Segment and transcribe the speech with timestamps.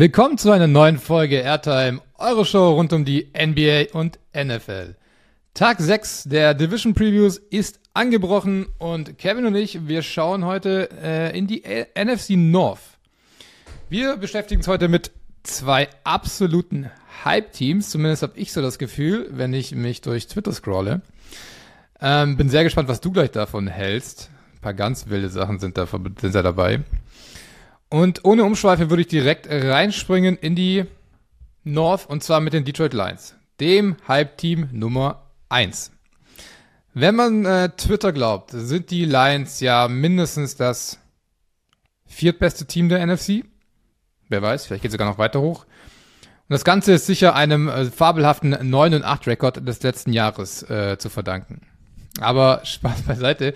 [0.00, 4.94] Willkommen zu einer neuen Folge Airtime, eure Show rund um die NBA und NFL.
[5.52, 11.38] Tag 6 der Division Previews ist angebrochen und Kevin und ich, wir schauen heute äh,
[11.38, 12.80] in die A NFC North.
[13.90, 15.10] Wir beschäftigen uns heute mit
[15.42, 16.90] zwei absoluten
[17.26, 21.02] Hype-Teams, zumindest habe ich so das Gefühl, wenn ich mich durch Twitter scrolle.
[22.00, 24.30] Ähm, bin sehr gespannt, was du gleich davon hältst.
[24.54, 26.84] Ein paar ganz wilde Sachen sind da, sind da dabei.
[27.90, 30.84] Und ohne Umschweife würde ich direkt reinspringen in die
[31.64, 35.90] North und zwar mit den Detroit Lions, dem Hype-Team Nummer 1.
[36.94, 40.98] Wenn man äh, Twitter glaubt, sind die Lions ja mindestens das
[42.06, 43.44] viertbeste Team der NFC.
[44.28, 45.64] Wer weiß, vielleicht geht es sogar noch weiter hoch.
[45.64, 50.62] Und das Ganze ist sicher einem äh, fabelhaften 9 und 8 Rekord des letzten Jahres
[50.70, 51.62] äh, zu verdanken.
[52.20, 53.54] Aber Spaß beiseite.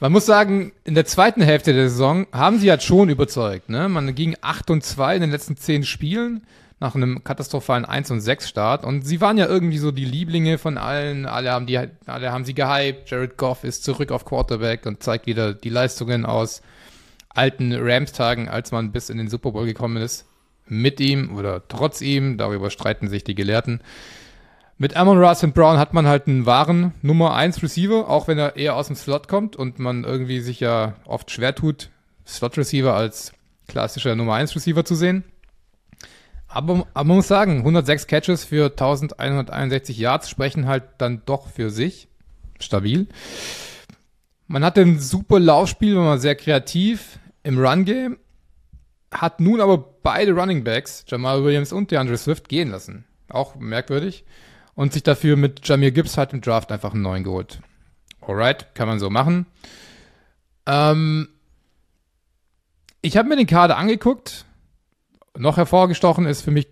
[0.00, 3.68] Man muss sagen, in der zweiten Hälfte der Saison haben sie halt schon überzeugt.
[3.68, 3.88] Ne?
[3.88, 6.42] Man ging 8 und 2 in den letzten 10 Spielen
[6.80, 8.84] nach einem katastrophalen 1 und 6 Start.
[8.84, 11.26] Und sie waren ja irgendwie so die Lieblinge von allen.
[11.26, 13.10] Alle haben die, alle haben sie gehypt.
[13.10, 16.60] Jared Goff ist zurück auf Quarterback und zeigt wieder die Leistungen aus
[17.30, 20.26] alten Rams-Tagen, als man bis in den Super Bowl gekommen ist.
[20.66, 23.80] Mit ihm oder trotz ihm, darüber streiten sich die Gelehrten.
[24.76, 28.38] Mit Amon Ross und Brown hat man halt einen wahren Nummer 1 Receiver, auch wenn
[28.38, 31.90] er eher aus dem Slot kommt und man irgendwie sich ja oft schwer tut,
[32.26, 33.32] Slot Receiver als
[33.68, 35.22] klassischer Nummer 1 Receiver zu sehen.
[36.48, 41.70] Aber, aber man muss sagen, 106 Catches für 1161 Yards sprechen halt dann doch für
[41.70, 42.08] sich.
[42.58, 43.06] Stabil.
[44.48, 48.18] Man hatte ein super Laufspiel, war sehr kreativ im Run-Game,
[49.12, 53.04] hat nun aber beide Running Backs, Jamal Williams und DeAndre Swift, gehen lassen.
[53.28, 54.24] Auch merkwürdig
[54.74, 57.60] und sich dafür mit Jamir Gibbs halt im Draft einfach einen neuen geholt.
[58.20, 59.46] Alright, kann man so machen.
[60.66, 61.28] Ähm,
[63.02, 64.46] ich habe mir den Kader angeguckt.
[65.36, 66.68] Noch hervorgestochen ist für mich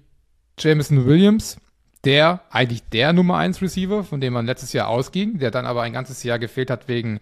[0.59, 1.59] Jameson Williams,
[2.05, 5.83] der eigentlich der Nummer 1 Receiver, von dem man letztes Jahr ausging, der dann aber
[5.83, 7.21] ein ganzes Jahr gefehlt hat wegen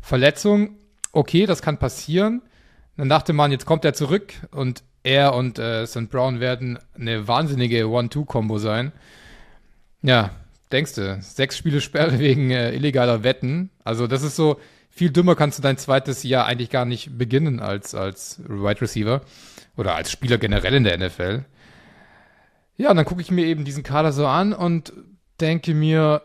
[0.00, 0.76] Verletzung.
[1.12, 2.42] Okay, das kann passieren.
[2.96, 6.10] Dann dachte man, jetzt kommt er zurück und er und äh, St.
[6.10, 8.92] Brown werden eine wahnsinnige One-Two-Kombo sein.
[10.02, 10.30] Ja,
[10.72, 11.20] denkst du.
[11.22, 13.70] Sechs Spiele Sperre wegen äh, illegaler Wetten.
[13.84, 14.58] Also das ist so,
[14.90, 19.22] viel dümmer kannst du dein zweites Jahr eigentlich gar nicht beginnen als, als Wide Receiver
[19.76, 21.44] oder als Spieler generell in der NFL.
[22.76, 24.92] Ja, und dann gucke ich mir eben diesen Kader so an und
[25.40, 26.22] denke mir,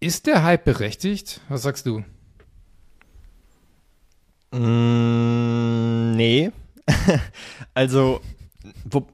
[0.00, 1.40] ist der Hype berechtigt?
[1.48, 2.04] Was sagst du?
[4.52, 6.52] Mm, nee.
[7.74, 8.20] also,
[8.84, 9.06] wo,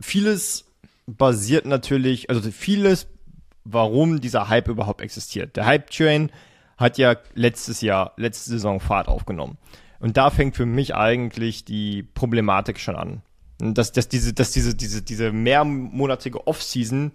[0.00, 0.67] vieles
[1.08, 3.08] basiert natürlich, also vieles,
[3.64, 5.56] warum dieser Hype überhaupt existiert.
[5.56, 6.30] Der Hype-Train
[6.76, 9.58] hat ja letztes Jahr, letzte Saison Fahrt aufgenommen.
[10.00, 13.22] Und da fängt für mich eigentlich die Problematik schon an.
[13.58, 17.12] Dass, dass diese, dass diese, diese, diese mehrmonatige Off-Season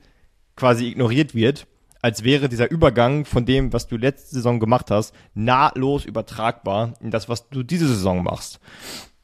[0.58, 1.68] quasi ignoriert wird,
[2.02, 7.12] als wäre dieser Übergang von dem, was du letzte Saison gemacht hast, nahtlos übertragbar in
[7.12, 8.60] das, was du diese Saison machst.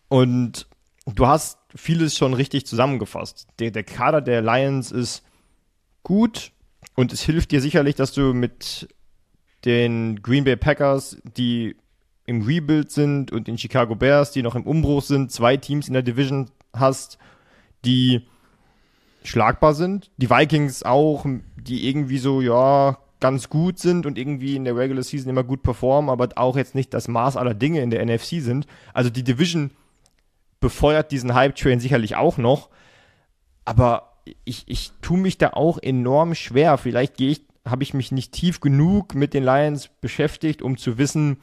[0.07, 0.68] Und
[1.15, 3.47] du hast vieles schon richtig zusammengefasst.
[3.59, 5.23] Der, der Kader der Lions ist
[6.03, 6.51] gut
[6.95, 8.89] und es hilft dir sicherlich, dass du mit
[9.65, 11.75] den Green Bay Packers, die
[12.25, 15.93] im Rebuild sind und den Chicago Bears, die noch im Umbruch sind, zwei Teams in
[15.93, 17.17] der Division hast,
[17.85, 18.27] die
[19.23, 20.11] schlagbar sind.
[20.17, 21.25] Die Vikings auch,
[21.57, 25.61] die irgendwie so, ja, ganz gut sind und irgendwie in der Regular Season immer gut
[25.61, 28.65] performen, aber auch jetzt nicht das Maß aller Dinge in der NFC sind.
[28.93, 29.71] Also die Division
[30.59, 32.69] befeuert diesen Hype-Train sicherlich auch noch.
[33.65, 36.77] Aber ich, ich tue mich da auch enorm schwer.
[36.77, 40.97] Vielleicht gehe ich, habe ich mich nicht tief genug mit den Lions beschäftigt, um zu
[40.97, 41.41] wissen,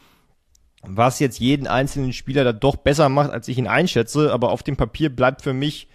[0.83, 4.33] was jetzt jeden einzelnen Spieler da doch besser macht, als ich ihn einschätze.
[4.33, 5.89] Aber auf dem Papier bleibt für mich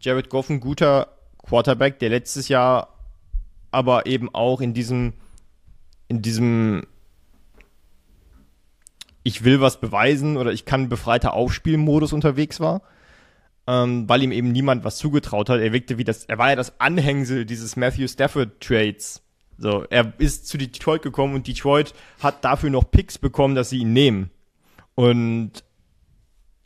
[0.00, 1.08] Jared Goff ein guter
[1.46, 2.88] Quarterback, der letztes Jahr
[3.70, 5.14] aber eben auch in diesem,
[6.08, 6.86] in diesem
[9.24, 12.82] ich will was beweisen oder ich kann befreiter Aufspielmodus unterwegs war,
[13.66, 15.60] ähm, weil ihm eben niemand was zugetraut hat.
[15.60, 19.22] Er wirkte wie das, er war ja das Anhängsel dieses Matthew Stafford Trades.
[19.56, 23.78] So, er ist zu Detroit gekommen und Detroit hat dafür noch Picks bekommen, dass sie
[23.78, 24.30] ihn nehmen.
[24.94, 25.64] Und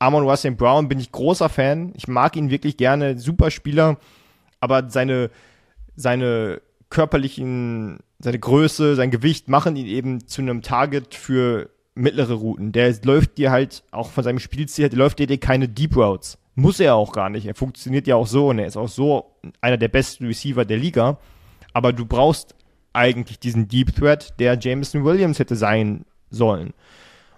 [0.00, 1.92] Amon Russell Brown bin ich großer Fan.
[1.96, 3.98] Ich mag ihn wirklich gerne, super Spieler,
[4.60, 5.30] aber seine,
[5.96, 12.72] seine körperlichen, seine Größe, sein Gewicht machen ihn eben zu einem Target für mittlere Routen.
[12.72, 16.38] Der läuft dir halt auch von seinem Spielstil her, der läuft dir keine Deep Routes.
[16.54, 17.46] Muss er auch gar nicht.
[17.46, 20.78] Er funktioniert ja auch so und er ist auch so einer der besten Receiver der
[20.78, 21.18] Liga.
[21.72, 22.54] Aber du brauchst
[22.92, 26.72] eigentlich diesen Deep Threat, der Jameson Williams hätte sein sollen.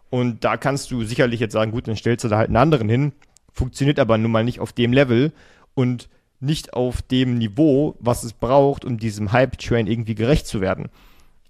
[0.08, 2.88] Und da kannst du sicherlich jetzt sagen, gut, dann stellst du da halt einen anderen
[2.88, 3.12] hin.
[3.52, 5.32] Funktioniert aber nun mal nicht auf dem Level.
[5.74, 6.08] und
[6.40, 10.88] nicht auf dem Niveau, was es braucht, um diesem Hype-Train irgendwie gerecht zu werden.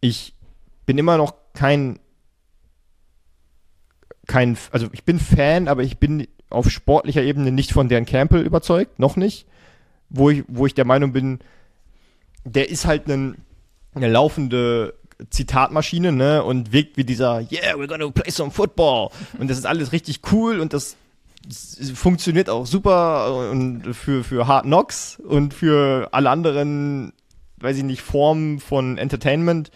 [0.01, 0.35] Ich
[0.85, 2.01] bin immer noch kein,
[4.31, 8.43] kein, also ich bin Fan, aber ich bin auf sportlicher Ebene nicht von Dan Campbell
[8.43, 9.47] überzeugt, noch nicht.
[10.09, 11.41] Wo ich, wo ich der Meinung bin,
[12.45, 13.39] der ist halt ein,
[13.93, 14.95] eine laufende
[15.31, 19.11] Zitatmaschine, ne, und wirkt wie dieser, yeah, we're gonna play some football.
[19.39, 20.97] Und das ist alles richtig cool und das
[21.95, 27.13] funktioniert auch super und für, für Hard Knocks und für alle anderen,
[27.57, 29.73] weiß ich nicht, Formen von Entertainment.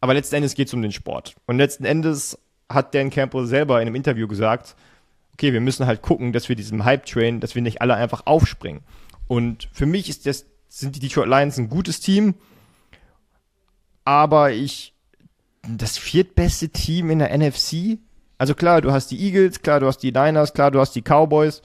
[0.00, 1.34] Aber letzten Endes geht es um den Sport.
[1.46, 2.38] Und letzten Endes
[2.70, 4.76] hat Dan Campbell selber in einem Interview gesagt,
[5.34, 8.82] okay, wir müssen halt gucken, dass wir diesem Hype-Train, dass wir nicht alle einfach aufspringen.
[9.26, 12.34] Und für mich ist das, sind die Detroit Lions ein gutes Team,
[14.04, 14.94] aber ich,
[15.66, 17.98] das viertbeste Team in der NFC,
[18.38, 21.02] also klar, du hast die Eagles, klar, du hast die Niners, klar, du hast die
[21.02, 21.62] Cowboys,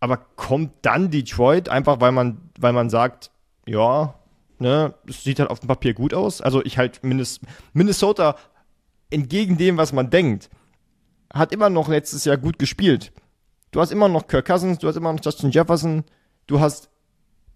[0.00, 3.30] aber kommt dann Detroit einfach, weil man, weil man sagt,
[3.66, 4.14] ja,
[4.58, 6.40] ne, es sieht halt auf dem Papier gut aus.
[6.40, 8.36] Also ich halt Minnesota
[9.10, 10.50] entgegen dem, was man denkt,
[11.32, 13.12] hat immer noch letztes Jahr gut gespielt.
[13.70, 16.04] Du hast immer noch Kirk Cousins, du hast immer noch Justin Jefferson,
[16.46, 16.88] du hast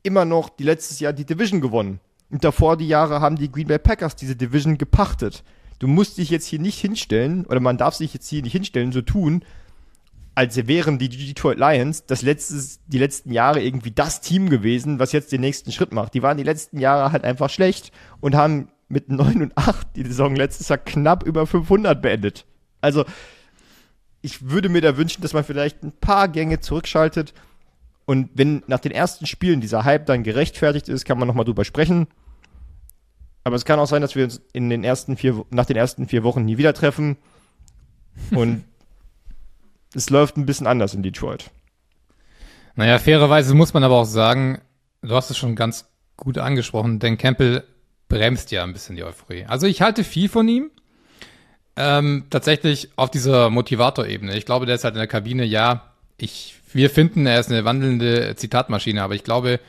[0.03, 2.01] immer noch die letztes Jahr die Division gewonnen.
[2.31, 5.43] Und davor die Jahre haben die Green Bay Packers diese Division gepachtet
[5.81, 8.93] du musst dich jetzt hier nicht hinstellen, oder man darf sich jetzt hier nicht hinstellen,
[8.93, 9.45] so tun,
[10.37, 15.13] als wären die Detroit Lions das letztes, die letzten Jahre irgendwie das Team gewesen, was
[15.13, 16.15] jetzt den nächsten Schritt macht.
[16.15, 20.05] Die waren die letzten Jahre halt einfach schlecht und haben mit 9 und 8 die
[20.05, 22.45] Saison letztes Jahr knapp über 500 beendet.
[22.81, 23.05] Also,
[24.21, 27.33] ich würde mir da wünschen, dass man vielleicht ein paar Gänge zurückschaltet
[28.11, 31.65] und wenn nach den ersten Spielen dieser Hype dann gerechtfertigt ist, kann man nochmal drüber
[31.65, 32.09] sprechen.
[33.45, 36.09] Aber es kann auch sein, dass wir uns in den ersten vier, nach den ersten
[36.09, 37.19] vier Wochen nie wieder treffen.
[38.33, 38.65] Und
[39.95, 41.53] es läuft ein bisschen anders in Detroit.
[42.75, 44.61] Naja, fairerweise muss man aber auch sagen,
[45.03, 47.63] du hast es schon ganz gut angesprochen, denn Campbell
[48.11, 49.47] bremst ja ein bisschen die Euphorie.
[49.47, 50.71] Also ich halte viel von ihm.
[51.77, 54.37] Ähm, tatsächlich auf dieser Motivator-Ebene.
[54.37, 57.65] Ich glaube, der ist halt in der Kabine, ja, ich, wir finden, er ist eine
[57.65, 59.61] wandelnde Zitatmaschine, aber ich glaube,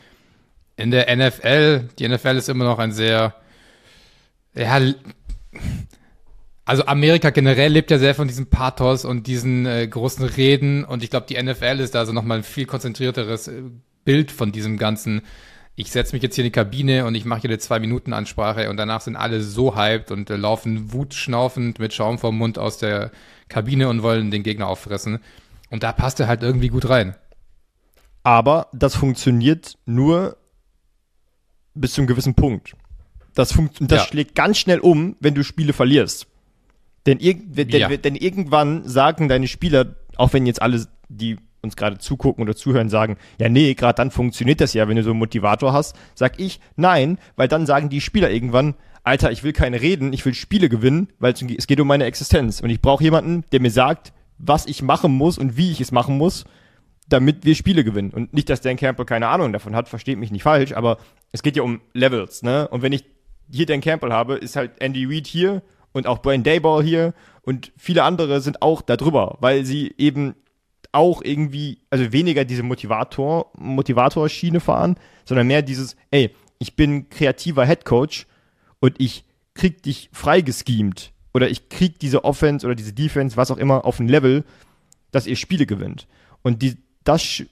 [0.75, 3.35] in der NFL, die NFL ist immer noch ein sehr
[4.53, 4.79] ja,
[6.65, 11.03] also Amerika generell lebt ja sehr von diesem Pathos und diesen äh, großen Reden und
[11.03, 13.63] ich glaube, die NFL ist da also nochmal ein viel konzentrierteres äh,
[14.05, 15.21] Bild von diesem ganzen.
[15.81, 18.13] Ich setze mich jetzt hier in die Kabine und ich mache hier eine zwei Minuten
[18.13, 22.59] Ansprache und danach sind alle so hyped und äh, laufen wutschnaufend mit Schaum vom Mund
[22.59, 23.09] aus der
[23.49, 25.17] Kabine und wollen den Gegner auffressen.
[25.71, 27.15] Und da passt er halt irgendwie gut rein.
[28.21, 30.37] Aber das funktioniert nur
[31.73, 32.75] bis zu einem gewissen Punkt.
[33.33, 34.05] Das, das ja.
[34.05, 36.27] schlägt ganz schnell um, wenn du Spiele verlierst.
[37.07, 37.89] Denn, ir denn, ja.
[37.89, 42.89] denn irgendwann sagen deine Spieler, auch wenn jetzt alle, die uns gerade zugucken oder zuhören,
[42.89, 46.39] sagen, ja, nee, gerade dann funktioniert das ja, wenn du so einen Motivator hast, sag
[46.39, 50.33] ich, nein, weil dann sagen die Spieler irgendwann, Alter, ich will keine reden, ich will
[50.33, 52.61] Spiele gewinnen, weil es geht um meine Existenz.
[52.61, 55.91] Und ich brauche jemanden, der mir sagt, was ich machen muss und wie ich es
[55.91, 56.45] machen muss,
[57.09, 58.11] damit wir Spiele gewinnen.
[58.11, 60.97] Und nicht, dass Dan Campbell keine Ahnung davon hat, versteht mich nicht falsch, aber
[61.31, 62.67] es geht ja um Levels, ne?
[62.67, 63.05] Und wenn ich
[63.51, 67.71] hier Dan Campbell habe, ist halt Andy Reid hier und auch Brian Dayball hier und
[67.75, 70.35] viele andere sind auch da drüber, weil sie eben
[70.91, 74.95] auch irgendwie, also weniger diese Motivator, Motivator-Schiene fahren,
[75.25, 78.27] sondern mehr dieses, ey, ich bin kreativer Head Coach
[78.79, 83.57] und ich krieg dich freigeschemt oder ich krieg diese Offense oder diese Defense, was auch
[83.57, 84.43] immer, auf ein Level,
[85.11, 86.07] dass ihr Spiele gewinnt.
[86.41, 87.43] Und die, das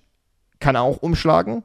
[0.60, 1.63] kann auch umschlagen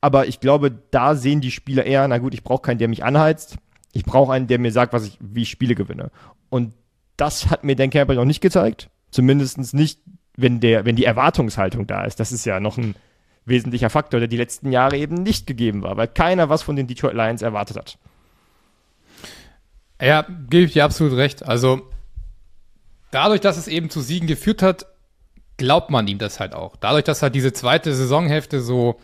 [0.00, 3.04] aber ich glaube, da sehen die Spieler eher, na gut, ich brauche keinen, der mich
[3.04, 3.56] anheizt.
[3.92, 6.10] Ich brauche einen, der mir sagt, was ich, wie ich Spiele gewinne.
[6.50, 6.74] Und
[7.16, 8.90] das hat mir Dan Campbell noch nicht gezeigt.
[9.10, 10.00] Zumindest nicht,
[10.38, 12.20] wenn der, wenn die Erwartungshaltung da ist.
[12.20, 12.94] Das ist ja noch ein
[13.44, 16.86] wesentlicher Faktor, der die letzten Jahre eben nicht gegeben war, weil keiner was von den
[16.86, 17.98] Detroit Lions erwartet hat.
[20.00, 21.44] Ja, gebe ich dir absolut recht.
[21.44, 21.82] Also
[23.10, 24.86] dadurch, dass es eben zu Siegen geführt hat,
[25.56, 26.76] glaubt man ihm das halt auch.
[26.76, 28.98] Dadurch, dass halt diese zweite Saisonhälfte so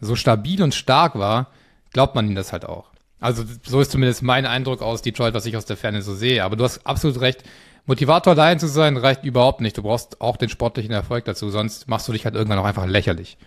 [0.00, 1.48] so stabil und stark war,
[1.92, 2.90] glaubt man ihm das halt auch.
[3.20, 6.44] Also so ist zumindest mein Eindruck aus Detroit, was ich aus der Ferne so sehe.
[6.44, 7.42] Aber du hast absolut recht.
[7.88, 9.78] Motivator allein zu sein reicht überhaupt nicht.
[9.78, 12.86] Du brauchst auch den sportlichen Erfolg dazu, sonst machst du dich halt irgendwann auch einfach
[12.86, 13.38] lächerlich.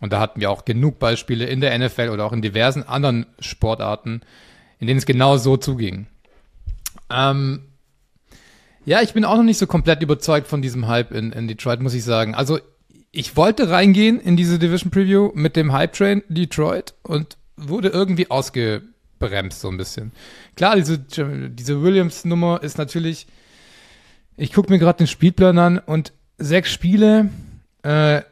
[0.00, 3.24] Und da hatten wir auch genug Beispiele in der NFL oder auch in diversen anderen
[3.38, 4.22] Sportarten,
[4.80, 6.08] in denen es genau so zuging.
[7.08, 7.62] Ähm,
[8.84, 11.80] ja, ich bin auch noch nicht so komplett überzeugt von diesem Hype in, in Detroit,
[11.80, 12.34] muss ich sagen.
[12.34, 12.58] Also
[13.12, 18.28] ich wollte reingehen in diese Division Preview mit dem Hype Train Detroit und wurde irgendwie
[18.28, 20.10] ausgebremst so ein bisschen.
[20.56, 23.28] Klar, diese, diese Williams-Nummer ist natürlich,
[24.36, 27.30] ich gucke mir gerade den Spielplan an und sechs Spiele,
[27.82, 28.22] äh,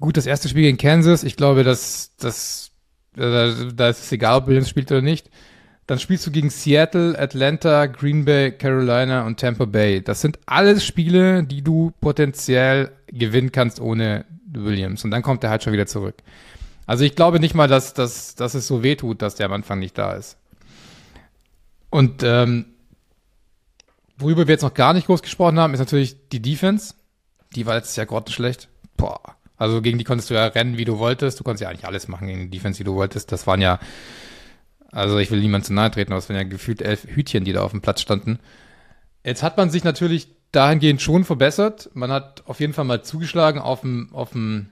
[0.00, 2.70] Gut, das erste Spiel gegen Kansas, ich glaube, dass das,
[3.14, 5.30] da, da ist es egal, ob Williams spielt oder nicht.
[5.86, 10.00] Dann spielst du gegen Seattle, Atlanta, Green Bay, Carolina und Tampa Bay.
[10.00, 15.04] Das sind alles Spiele, die du potenziell gewinnen kannst ohne Williams.
[15.04, 16.14] Und dann kommt er halt schon wieder zurück.
[16.86, 19.52] Also ich glaube nicht mal, dass, dass, dass es so weh tut, dass der am
[19.52, 20.38] Anfang nicht da ist.
[21.90, 22.66] Und ähm,
[24.20, 26.94] worüber wir jetzt noch gar nicht groß gesprochen haben, ist natürlich die Defense.
[27.54, 28.68] Die war letztes Jahr grottenschlecht.
[28.96, 29.20] Boah.
[29.56, 31.38] Also gegen die konntest du ja rennen, wie du wolltest.
[31.38, 33.30] Du konntest ja eigentlich alles machen gegen die Defense, wie du wolltest.
[33.32, 33.78] Das waren ja,
[34.90, 37.52] also ich will niemand zu nahe treten, aber es waren ja gefühlt elf Hütchen, die
[37.52, 38.38] da auf dem Platz standen.
[39.24, 41.90] Jetzt hat man sich natürlich dahingehend schon verbessert.
[41.94, 44.70] Man hat auf jeden Fall mal zugeschlagen auf dem, auf dem,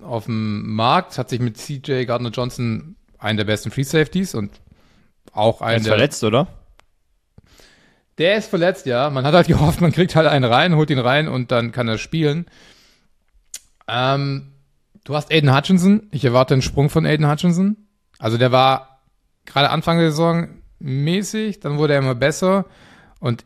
[0.00, 4.60] auf dem Markt, hat sich mit CJ Gardner Johnson einen der besten Free Safeties und
[5.32, 5.72] auch einen.
[5.72, 6.46] Er ist der, verletzt, oder?
[8.18, 9.10] Der ist verletzt, ja.
[9.10, 11.88] Man hat halt gehofft, man kriegt halt einen rein, holt ihn rein und dann kann
[11.88, 12.46] er spielen.
[13.86, 14.52] Ähm,
[15.04, 16.08] du hast Aiden Hutchinson.
[16.10, 17.76] Ich erwarte einen Sprung von Aiden Hutchinson.
[18.18, 19.00] Also der war
[19.46, 20.48] gerade Anfang der Saison
[20.80, 22.66] mäßig, dann wurde er immer besser.
[23.20, 23.44] Und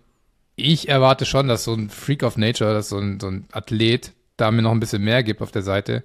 [0.57, 4.12] ich erwarte schon, dass so ein Freak of Nature, dass so ein, so ein Athlet
[4.37, 6.02] da mir noch ein bisschen mehr gibt auf der Seite.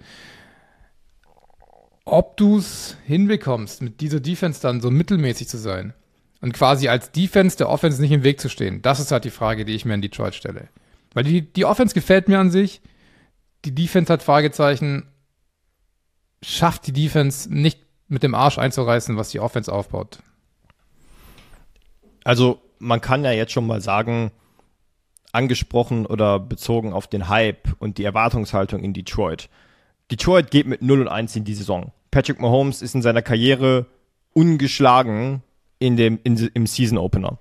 [2.05, 5.93] Ob du es hinbekommst, mit dieser Defense dann so mittelmäßig zu sein
[6.41, 9.31] und quasi als Defense der Offense nicht im Weg zu stehen, das ist halt die
[9.31, 10.69] Frage, die ich mir in Detroit stelle.
[11.13, 12.81] Weil die, die Offense gefällt mir an sich
[13.65, 15.07] die Defense hat Fragezeichen.
[16.41, 20.19] Schafft die Defense nicht mit dem Arsch einzureißen, was die Offense aufbaut?
[22.23, 24.31] Also, man kann ja jetzt schon mal sagen,
[25.31, 29.49] angesprochen oder bezogen auf den Hype und die Erwartungshaltung in Detroit.
[30.11, 31.91] Detroit geht mit 0 und 1 in die Saison.
[32.11, 33.87] Patrick Mahomes ist in seiner Karriere
[34.33, 35.43] ungeschlagen
[35.79, 37.37] in dem, in, im Season Opener.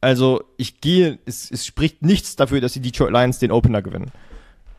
[0.00, 4.10] Also, ich gehe, es, es spricht nichts dafür, dass die Detroit Lions den Opener gewinnen.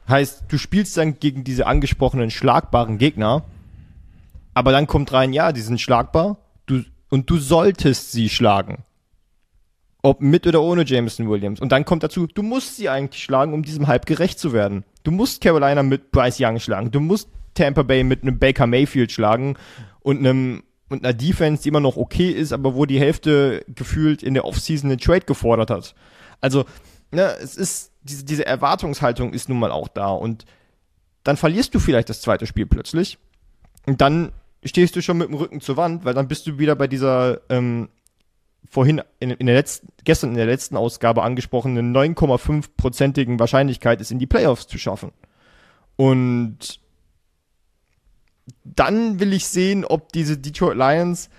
[0.10, 3.46] Heißt, du spielst dann gegen diese angesprochenen schlagbaren Gegner,
[4.54, 8.84] aber dann kommt rein, ja, die sind schlagbar, du, und du solltest sie schlagen.
[10.02, 11.62] Ob mit oder ohne Jameson Williams.
[11.62, 14.84] Und dann kommt dazu, du musst sie eigentlich schlagen, um diesem Hype gerecht zu werden.
[15.04, 16.92] Du musst Carolina mit Bryce Young schlagen.
[16.92, 19.56] Du musst Tampa Bay mit einem Baker Mayfield schlagen
[20.02, 24.24] und einem und einer Defense, die immer noch okay ist, aber wo die Hälfte gefühlt
[24.24, 25.96] in der Offseason einen Trade gefordert hat.
[26.42, 26.66] Also,
[27.12, 30.10] ne, es ist diese, diese Erwartungshaltung ist nun mal auch da.
[30.10, 30.46] Und
[31.24, 33.18] dann verlierst du vielleicht das zweite Spiel plötzlich.
[33.86, 34.32] Und dann
[34.64, 37.42] stehst du schon mit dem Rücken zur Wand, weil dann bist du wieder bei dieser
[37.50, 37.90] ähm,
[38.70, 44.20] vorhin in, in der letzten, gestern in der letzten Ausgabe angesprochenen 9,5-prozentigen Wahrscheinlichkeit, es in
[44.20, 45.12] die Playoffs zu schaffen.
[45.96, 46.80] Und
[48.64, 51.30] dann will ich sehen, ob diese Detroit Lions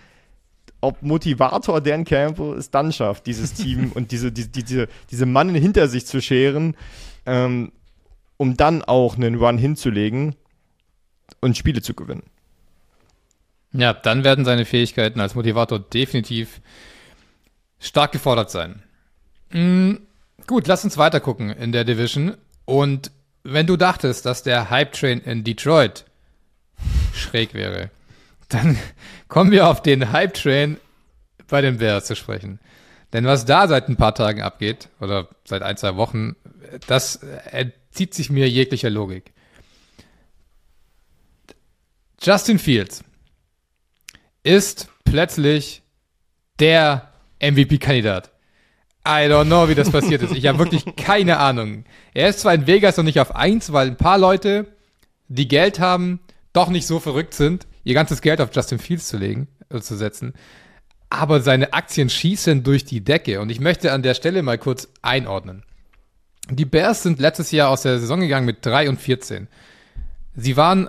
[0.84, 5.54] ob Motivator Dan Campbell es dann schafft, dieses Team und diese, diese, diese, diese Mannen
[5.54, 6.76] hinter sich zu scheren,
[7.26, 7.72] ähm,
[8.36, 10.36] um dann auch einen Run hinzulegen
[11.40, 12.24] und Spiele zu gewinnen.
[13.72, 16.60] Ja, dann werden seine Fähigkeiten als Motivator definitiv
[17.80, 18.82] stark gefordert sein.
[19.50, 20.00] Mhm,
[20.46, 22.36] gut, lass uns weiter gucken in der Division.
[22.66, 23.10] Und
[23.42, 26.04] wenn du dachtest, dass der Hype Train in Detroit
[27.14, 27.90] schräg wäre,
[28.48, 28.78] dann
[29.28, 30.78] kommen wir auf den Hype-Train
[31.48, 32.60] bei den Bears zu sprechen.
[33.12, 36.34] Denn was da seit ein paar Tagen abgeht, oder seit ein, zwei Wochen,
[36.86, 37.16] das
[37.50, 39.32] entzieht sich mir jeglicher Logik.
[42.20, 43.04] Justin Fields
[44.42, 45.82] ist plötzlich
[46.58, 48.30] der MVP-Kandidat.
[49.06, 50.34] I don't know, wie das passiert ist.
[50.34, 51.84] Ich habe wirklich keine Ahnung.
[52.14, 54.66] Er ist zwar in Vegas noch nicht auf eins, weil ein paar Leute,
[55.28, 56.20] die Geld haben,
[56.54, 59.96] doch nicht so verrückt sind, ihr ganzes Geld auf Justin Fields zu legen, äh, zu
[59.96, 60.32] setzen.
[61.10, 63.40] Aber seine Aktien schießen durch die Decke.
[63.40, 65.64] Und ich möchte an der Stelle mal kurz einordnen.
[66.50, 69.48] Die Bears sind letztes Jahr aus der Saison gegangen mit 3 und 14.
[70.34, 70.88] Sie waren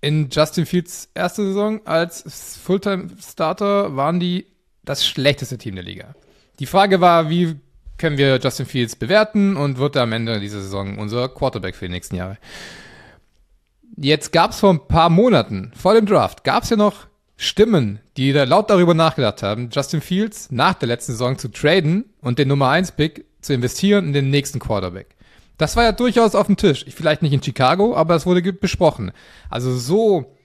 [0.00, 4.46] in Justin Fields erste Saison als Fulltime-Starter, waren die
[4.84, 6.14] das schlechteste Team der Liga.
[6.58, 7.56] Die Frage war, wie
[7.98, 11.86] können wir Justin Fields bewerten und wird er am Ende dieser Saison unser Quarterback für
[11.86, 12.38] die nächsten Jahre?
[13.96, 17.06] Jetzt gab es vor ein paar Monaten, vor dem Draft, gab es ja noch
[17.36, 22.04] Stimmen, die da laut darüber nachgedacht haben, Justin Fields nach der letzten Saison zu traden
[22.20, 25.16] und den Nummer 1 Pick zu investieren in den nächsten Quarterback.
[25.56, 26.84] Das war ja durchaus auf dem Tisch.
[26.88, 29.12] Vielleicht nicht in Chicago, aber es wurde besprochen.
[29.48, 30.36] Also so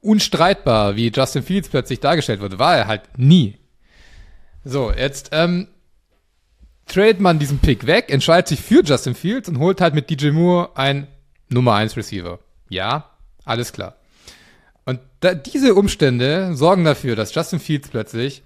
[0.00, 3.58] unstreitbar, wie Justin Fields plötzlich dargestellt wurde, war er halt nie.
[4.64, 5.68] So, jetzt ähm,
[6.86, 10.30] trade man diesen Pick weg, entscheidet sich für Justin Fields und holt halt mit DJ
[10.30, 11.06] Moore ein
[11.48, 12.38] Nummer 1 Receiver.
[12.68, 13.10] Ja,
[13.44, 13.96] alles klar.
[14.84, 18.42] Und da, diese Umstände sorgen dafür, dass Justin Fields plötzlich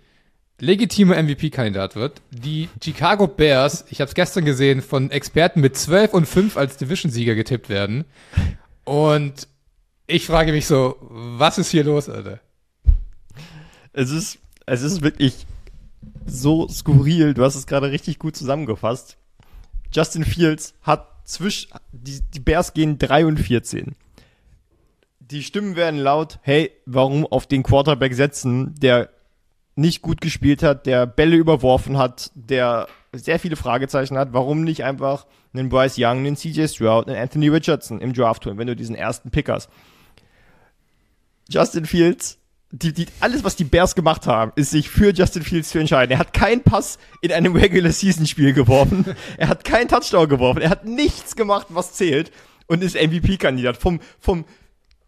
[0.60, 2.20] legitimer MVP-Kandidat wird.
[2.30, 6.76] Die Chicago Bears, ich habe es gestern gesehen, von Experten mit 12 und 5 als
[6.76, 8.04] Division-Sieger getippt werden.
[8.84, 9.46] Und
[10.06, 12.40] ich frage mich so, was ist hier los, Alter?
[13.92, 15.46] Es ist, es ist wirklich
[16.26, 17.34] so skurril.
[17.34, 19.16] Du hast es gerade richtig gut zusammengefasst.
[19.92, 23.94] Justin Fields hat zwischen, die, die Bears gehen 3 und 14.
[25.20, 29.10] Die Stimmen werden laut, hey, warum auf den Quarterback setzen, der
[29.76, 34.84] nicht gut gespielt hat, der Bälle überworfen hat, der sehr viele Fragezeichen hat, warum nicht
[34.84, 38.74] einfach einen Bryce Young, einen CJ Stroud, einen Anthony Richardson im Draft holen, wenn du
[38.74, 39.68] diesen ersten Pick hast.
[41.50, 42.37] Justin Fields
[42.70, 46.12] die, die, alles, was die Bears gemacht haben, ist sich für Justin Fields zu entscheiden.
[46.12, 49.04] Er hat keinen Pass in einem Regular Season Spiel geworfen.
[49.38, 50.60] er hat keinen Touchdown geworfen.
[50.60, 52.30] Er hat nichts gemacht, was zählt
[52.66, 53.78] und ist MVP-Kandidat.
[53.78, 54.44] Vom, vom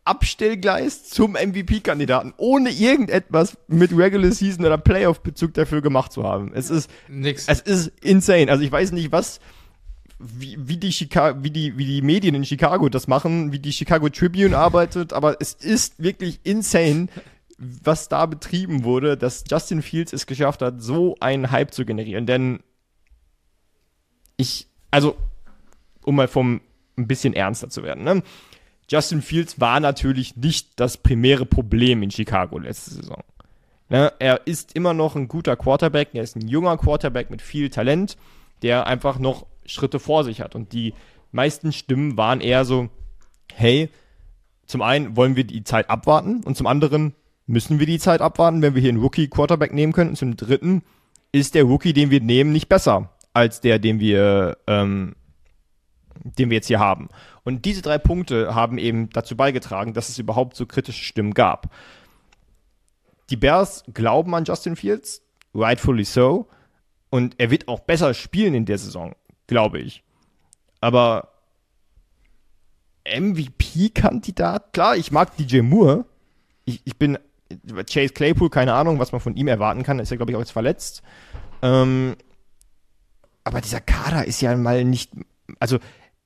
[0.04, 6.52] Abstellgleis zum MVP-Kandidaten, ohne irgendetwas mit Regular Season oder Playoff-Bezug dafür gemacht zu haben.
[6.54, 7.46] Es ist, Nix.
[7.46, 8.50] es ist insane.
[8.50, 9.40] Also ich weiß nicht, was,
[10.18, 13.72] wie, wie, die Chicago, wie, die, wie die Medien in Chicago das machen, wie die
[13.72, 17.08] Chicago Tribune arbeitet, aber es ist wirklich insane,
[17.60, 22.24] was da betrieben wurde, dass Justin Fields es geschafft hat, so einen Hype zu generieren.
[22.24, 22.60] Denn
[24.38, 25.16] ich, also,
[26.02, 26.62] um mal vom
[26.96, 28.22] ein bisschen ernster zu werden, ne?
[28.88, 33.22] Justin Fields war natürlich nicht das primäre Problem in Chicago letzte Saison.
[33.88, 34.12] Ne?
[34.18, 38.16] Er ist immer noch ein guter Quarterback, er ist ein junger Quarterback mit viel Talent,
[38.62, 40.56] der einfach noch Schritte vor sich hat.
[40.56, 40.94] Und die
[41.30, 42.88] meisten Stimmen waren eher so,
[43.54, 43.90] hey,
[44.66, 47.14] zum einen wollen wir die Zeit abwarten und zum anderen
[47.50, 50.10] müssen wir die Zeit abwarten, wenn wir hier einen Rookie-Quarterback nehmen können.
[50.10, 50.82] Und zum dritten
[51.32, 55.14] ist der Rookie, den wir nehmen, nicht besser als der, den wir, ähm,
[56.22, 57.08] den wir jetzt hier haben.
[57.42, 61.72] Und diese drei Punkte haben eben dazu beigetragen, dass es überhaupt so kritische Stimmen gab.
[63.30, 65.22] Die Bears glauben an Justin Fields,
[65.54, 66.48] rightfully so.
[67.10, 69.14] Und er wird auch besser spielen in der Saison,
[69.48, 70.04] glaube ich.
[70.80, 71.32] Aber
[73.04, 76.04] MVP-Kandidat, klar, ich mag DJ Moore.
[76.64, 77.18] Ich, ich bin
[77.88, 80.40] Chase Claypool, keine Ahnung, was man von ihm erwarten kann, ist ja, glaube ich, auch
[80.40, 81.02] jetzt verletzt.
[81.62, 82.16] Ähm,
[83.44, 85.12] aber dieser Kader ist ja mal nicht,
[85.58, 85.78] also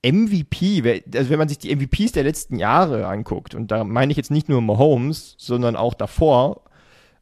[0.05, 4.17] MVP, also wenn man sich die MVPs der letzten Jahre anguckt, und da meine ich
[4.17, 6.61] jetzt nicht nur Mahomes, sondern auch davor,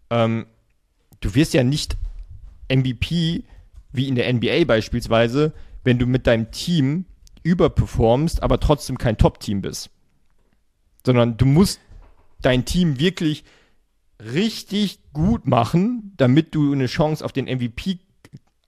[0.09, 0.45] ähm,
[1.21, 1.95] du wirst ja nicht
[2.69, 3.45] MVP
[3.91, 7.05] wie in der NBA beispielsweise, wenn du mit deinem Team
[7.43, 9.89] überperformst, aber trotzdem kein Top-Team bist.
[11.05, 11.79] Sondern du musst
[12.41, 13.43] dein Team wirklich
[14.31, 17.99] richtig gut machen, damit du eine Chance auf den MVP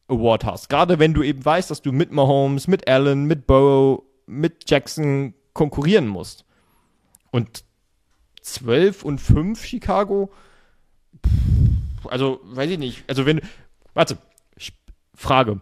[0.08, 0.70] Award hast.
[0.70, 5.34] Gerade wenn du eben weißt, dass du mit Mahomes, mit Allen, mit Burrow, mit Jackson
[5.54, 6.46] konkurrieren musst.
[7.32, 7.64] Und
[8.42, 10.32] 12 und 5 Chicago,
[12.06, 13.04] also weiß ich nicht.
[13.08, 13.42] Also wenn,
[13.94, 14.18] warte,
[15.16, 15.62] Frage.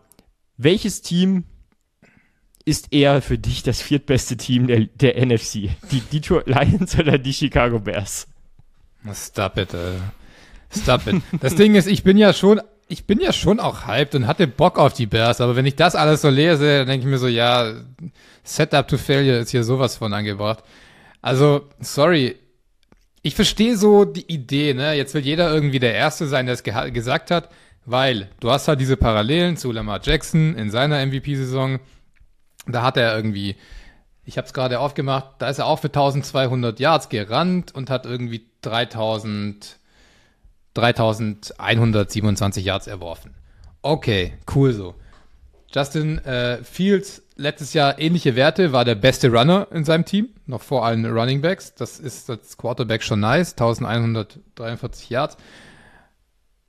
[0.57, 1.45] Welches Team
[2.65, 5.69] ist eher für dich das viertbeste Team der, der NFC?
[5.91, 8.27] Die Detroit Lions oder die Chicago Bears?
[9.13, 9.93] Stop it, äh.
[10.75, 11.21] Stop it.
[11.41, 14.47] Das Ding ist, ich bin ja schon, ich bin ja schon auch hyped und hatte
[14.47, 17.17] Bock auf die Bears, aber wenn ich das alles so lese, dann denke ich mir
[17.17, 17.73] so, ja,
[18.43, 20.63] Setup to Failure ist hier sowas von angebracht.
[21.21, 22.35] Also, sorry.
[23.21, 24.93] Ich verstehe so die Idee, ne?
[24.95, 27.49] Jetzt will jeder irgendwie der Erste sein, der es ge gesagt hat,
[27.85, 31.79] weil du hast halt diese Parallelen zu Lamar Jackson in seiner MVP-Saison.
[32.67, 33.55] Da hat er irgendwie
[34.25, 38.05] ich habe es gerade aufgemacht, da ist er auch für 1200 Yards gerannt und hat
[38.05, 39.77] irgendwie 3000,
[40.73, 43.33] 3127 Yards erworfen.
[43.81, 44.95] Okay, cool so.
[45.73, 50.61] Justin äh, Fields letztes Jahr ähnliche Werte, war der beste Runner in seinem Team, noch
[50.61, 51.73] vor allen Running Backs.
[51.75, 55.37] Das ist das Quarterback schon nice, 1143 Yards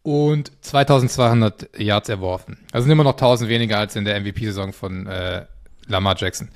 [0.03, 2.59] und 2200 Yards erworfen.
[2.73, 5.47] Also sind immer noch 1000 weniger als in der MVP-Saison von äh,
[5.87, 6.51] Lamar Jackson.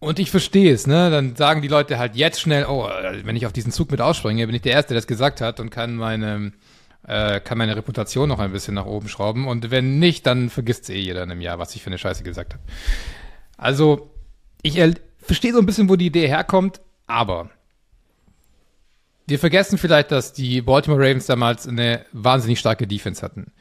[0.00, 1.10] Und ich verstehe es, ne?
[1.10, 2.88] Dann sagen die Leute halt jetzt schnell, oh,
[3.22, 5.60] wenn ich auf diesen Zug mit ausspringe, bin ich der Erste, der das gesagt hat
[5.60, 6.52] und kann meine,
[7.06, 9.46] äh, kann meine Reputation noch ein bisschen nach oben schrauben.
[9.46, 12.22] Und wenn nicht, dann vergisst eh jeder in einem Jahr, was ich für eine Scheiße
[12.22, 12.62] gesagt habe.
[13.56, 14.10] Also,
[14.62, 14.78] ich
[15.18, 17.50] verstehe so ein bisschen, wo die Idee herkommt, aber
[19.26, 23.52] wir vergessen vielleicht, dass die Baltimore Ravens damals eine wahnsinnig starke Defense hatten.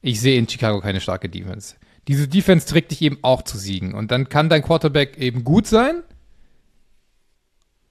[0.00, 1.74] Ich sehe in Chicago keine starke Defense
[2.08, 3.94] diese Defense trägt dich eben auch zu Siegen.
[3.94, 6.02] Und dann kann dein Quarterback eben gut sein.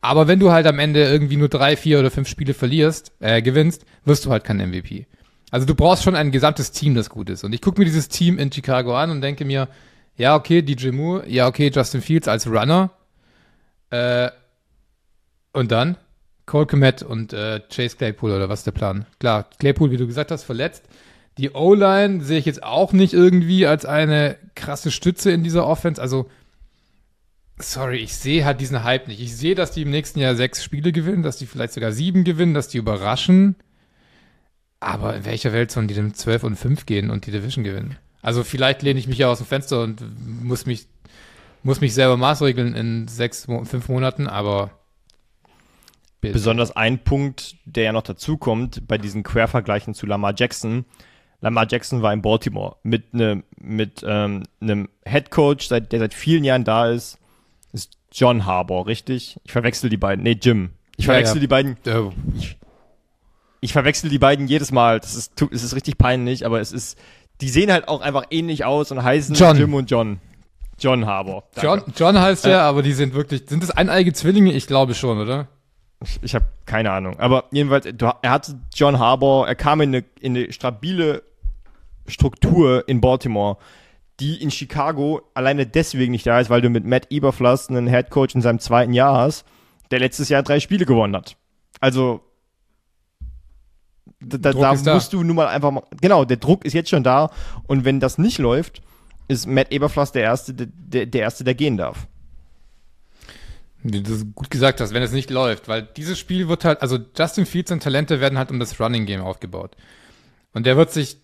[0.01, 3.41] Aber wenn du halt am Ende irgendwie nur drei, vier oder fünf Spiele verlierst, äh,
[3.41, 5.05] gewinnst, wirst du halt kein MVP.
[5.51, 7.43] Also du brauchst schon ein gesamtes Team, das gut ist.
[7.43, 9.69] Und ich gucke mir dieses Team in Chicago an und denke mir,
[10.17, 12.91] ja, okay, DJ Moore, ja, okay, Justin Fields als Runner.
[13.91, 14.29] Äh,
[15.53, 15.97] und dann
[16.47, 19.05] Cole Komet und äh, Chase Claypool oder was ist der Plan?
[19.19, 20.83] Klar, Claypool, wie du gesagt hast, verletzt.
[21.37, 26.01] Die O-Line sehe ich jetzt auch nicht irgendwie als eine krasse Stütze in dieser Offense.
[26.01, 26.29] Also,
[27.59, 29.21] sorry, ich sehe halt diesen Hype nicht.
[29.21, 32.23] Ich sehe, dass die im nächsten Jahr sechs Spiele gewinnen, dass die vielleicht sogar sieben
[32.23, 33.55] gewinnen, dass die überraschen.
[34.79, 37.97] Aber in welcher Welt sollen die denn 12 und 5 gehen und die Division gewinnen?
[38.21, 40.03] Also vielleicht lehne ich mich ja aus dem Fenster und
[40.43, 40.87] muss mich,
[41.63, 44.71] muss mich selber maßregeln in sechs, fünf Monaten, aber
[46.21, 46.33] bitte.
[46.33, 50.85] Besonders ein Punkt, der ja noch dazu kommt, bei diesen Quervergleichen zu Lamar Jackson.
[51.41, 56.13] Lamar Jackson war in Baltimore mit, ne, mit ähm, einem Head Coach, seit, der seit
[56.13, 57.19] vielen Jahren da ist,
[57.73, 59.37] ist John Harbour, richtig?
[59.43, 60.23] Ich verwechsel die beiden.
[60.23, 60.71] Nee, Jim.
[60.97, 61.41] Ich ja, verwechsel ja.
[61.41, 61.77] die beiden.
[62.37, 62.57] Ich,
[63.61, 64.99] ich verwechsel die beiden jedes Mal.
[64.99, 66.97] Das ist, das ist richtig peinlich, aber es ist,
[67.41, 69.57] die sehen halt auch einfach ähnlich aus und heißen John.
[69.57, 70.19] Jim und John.
[70.79, 71.43] John Harbour.
[71.61, 74.53] John, John heißt äh, er, aber die sind wirklich, sind das eineige Zwillinge?
[74.53, 75.47] Ich glaube schon, oder?
[76.21, 77.19] Ich, habe keine Ahnung.
[77.19, 81.23] Aber jedenfalls, er hatte John Harbour, er kam in eine, in eine stabile
[82.07, 83.57] Struktur in Baltimore,
[84.19, 88.09] die in Chicago alleine deswegen nicht da ist, weil du mit Matt Eberfluss einen Head
[88.09, 89.45] Coach in seinem zweiten Jahr hast,
[89.91, 91.35] der letztes Jahr drei Spiele gewonnen hat.
[91.79, 92.21] Also
[94.19, 97.29] da, da musst du nun mal einfach mal, genau, der Druck ist jetzt schon da
[97.67, 98.81] und wenn das nicht läuft,
[99.27, 102.07] ist Matt Eberfluss der Erste, der, der Erste, der gehen darf.
[103.93, 106.99] Wie du gut gesagt hast, wenn es nicht läuft, weil dieses Spiel wird halt, also
[107.17, 109.75] Justin Fields und Talente werden halt um das Running Game aufgebaut.
[110.53, 111.17] Und der wird sich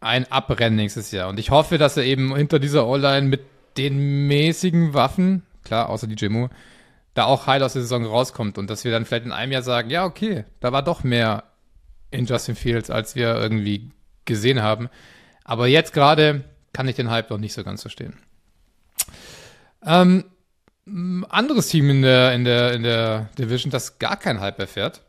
[0.00, 1.28] ein abrennen nächstes Jahr.
[1.28, 3.42] Und ich hoffe, dass er eben hinter dieser O-Line mit
[3.76, 6.50] den mäßigen Waffen, klar, außer DJ Moore,
[7.14, 9.62] da auch heil aus der Saison rauskommt und dass wir dann vielleicht in einem Jahr
[9.62, 11.44] sagen, ja, okay, da war doch mehr
[12.10, 13.90] in Justin Fields, als wir irgendwie
[14.26, 14.88] gesehen haben.
[15.44, 18.18] Aber jetzt gerade kann ich den Hype noch nicht so ganz verstehen.
[19.84, 20.24] Ähm,
[21.28, 25.02] anderes Team in der, in der, in der Division, das gar kein Hype erfährt,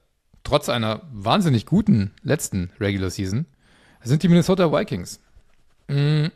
[0.44, 3.46] trotz einer wahnsinnig guten letzten Regular Season,
[4.02, 5.20] sind die Minnesota Vikings.
[5.88, 6.32] Mhm.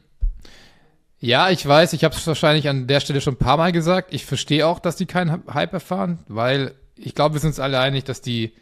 [1.20, 4.14] Ja, ich weiß, ich habe es wahrscheinlich an der Stelle schon ein paar Mal gesagt.
[4.14, 7.80] Ich verstehe auch, dass die keinen Hype erfahren, weil ich glaube, wir sind uns alle
[7.80, 8.54] einig, dass die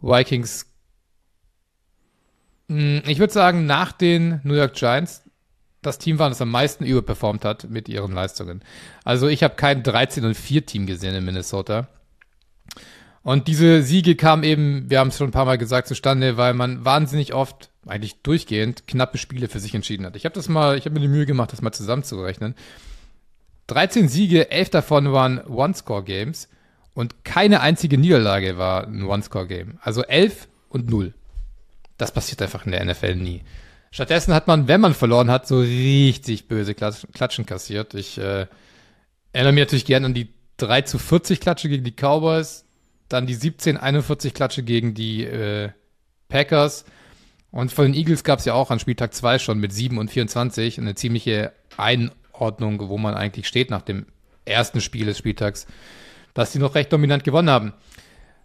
[0.00, 0.66] Vikings
[2.72, 5.22] hm, ich würde sagen, nach den New York Giants
[5.82, 8.62] das Team war, das am meisten überperformt hat mit ihren Leistungen.
[9.04, 11.88] Also ich habe kein 13 und 4 Team gesehen in Minnesota.
[13.22, 16.54] Und diese Siege kamen eben, wir haben es schon ein paar Mal gesagt, zustande, weil
[16.54, 20.16] man wahnsinnig oft, eigentlich durchgehend, knappe Spiele für sich entschieden hat.
[20.16, 22.54] Ich habe das mal, ich habe mir die Mühe gemacht, das mal zusammenzurechnen.
[23.68, 26.48] 13 Siege, 11 davon waren One-Score-Games
[26.94, 29.78] und keine einzige Niederlage war ein One-Score-Game.
[29.80, 31.14] Also 11 und 0.
[31.98, 33.42] Das passiert einfach in der NFL nie.
[33.92, 37.92] Stattdessen hat man, wenn man verloren hat, so richtig böse Klatschen kassiert.
[37.92, 38.46] Ich äh,
[39.32, 42.64] erinnere mich natürlich gerne an die 3 zu 40 Klatsche gegen die Cowboys,
[43.10, 45.68] dann die 17-41 Klatsche gegen die äh,
[46.30, 46.86] Packers.
[47.50, 50.10] Und von den Eagles gab es ja auch an Spieltag 2 schon mit 7 und
[50.10, 54.06] 24 eine ziemliche Einordnung, wo man eigentlich steht nach dem
[54.46, 55.66] ersten Spiel des Spieltags,
[56.32, 57.74] dass die noch recht dominant gewonnen haben.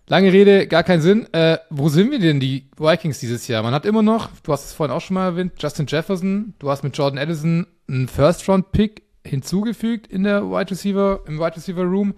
[0.09, 1.31] Lange Rede, gar keinen Sinn.
[1.33, 3.61] Äh, wo sind wir denn, die Vikings dieses Jahr?
[3.61, 6.53] Man hat immer noch, du hast es vorhin auch schon mal erwähnt, Justin Jefferson.
[6.59, 11.83] Du hast mit Jordan Addison einen First-Round-Pick hinzugefügt in der Wide Receiver, im Wide Receiver
[11.83, 12.13] Room.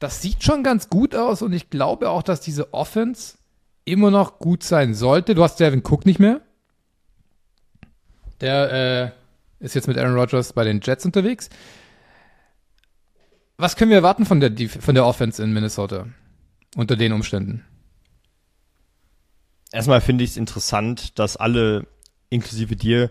[0.00, 3.38] Das sieht schon ganz gut aus und ich glaube auch, dass diese Offense
[3.84, 5.36] immer noch gut sein sollte.
[5.36, 6.40] Du hast Devin Cook nicht mehr.
[8.40, 9.12] Der
[9.60, 11.50] äh, ist jetzt mit Aaron Rodgers bei den Jets unterwegs.
[13.58, 16.06] Was können wir erwarten von der, von der Offense in Minnesota?
[16.76, 17.64] Unter den Umständen?
[19.72, 21.86] Erstmal finde ich es interessant, dass alle,
[22.28, 23.10] inklusive dir,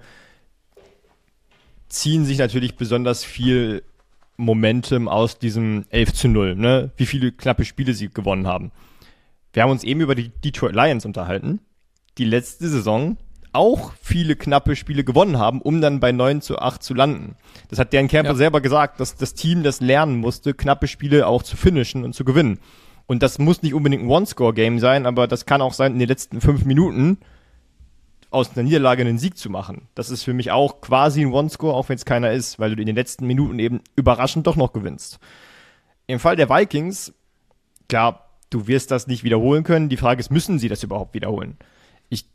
[1.90, 3.84] ziehen sich natürlich besonders viel
[4.38, 6.92] Momentum aus diesem 11 zu 0, ne?
[6.98, 8.72] wie viele knappe Spiele sie gewonnen haben.
[9.54, 11.60] Wir haben uns eben über die Detroit Lions unterhalten,
[12.18, 13.18] die letzte Saison
[13.54, 17.36] auch viele knappe Spiele gewonnen haben, um dann bei 9 zu 8 zu landen.
[17.70, 18.36] Das hat Dan Camper ja.
[18.36, 22.24] selber gesagt, dass das Team das lernen musste, knappe Spiele auch zu finishen und zu
[22.24, 22.60] gewinnen.
[23.08, 26.08] Und das muss nicht unbedingt ein One-Score-Game sein, aber das kann auch sein, in den
[26.08, 27.18] letzten fünf Minuten
[28.32, 29.90] aus einer Niederlage einen Sieg zu machen.
[29.94, 32.82] Das ist für mich auch quasi ein One-Score, auch wenn es keiner ist, weil du
[32.82, 35.20] in den letzten Minuten eben überraschend doch noch gewinnst.
[36.08, 37.14] Im Fall der Vikings,
[37.90, 39.90] klar, du wirst das nicht wiederholen können.
[39.90, 41.58] Die Frage ist, müssen sie das überhaupt wiederholen?
[42.10, 42.26] Ich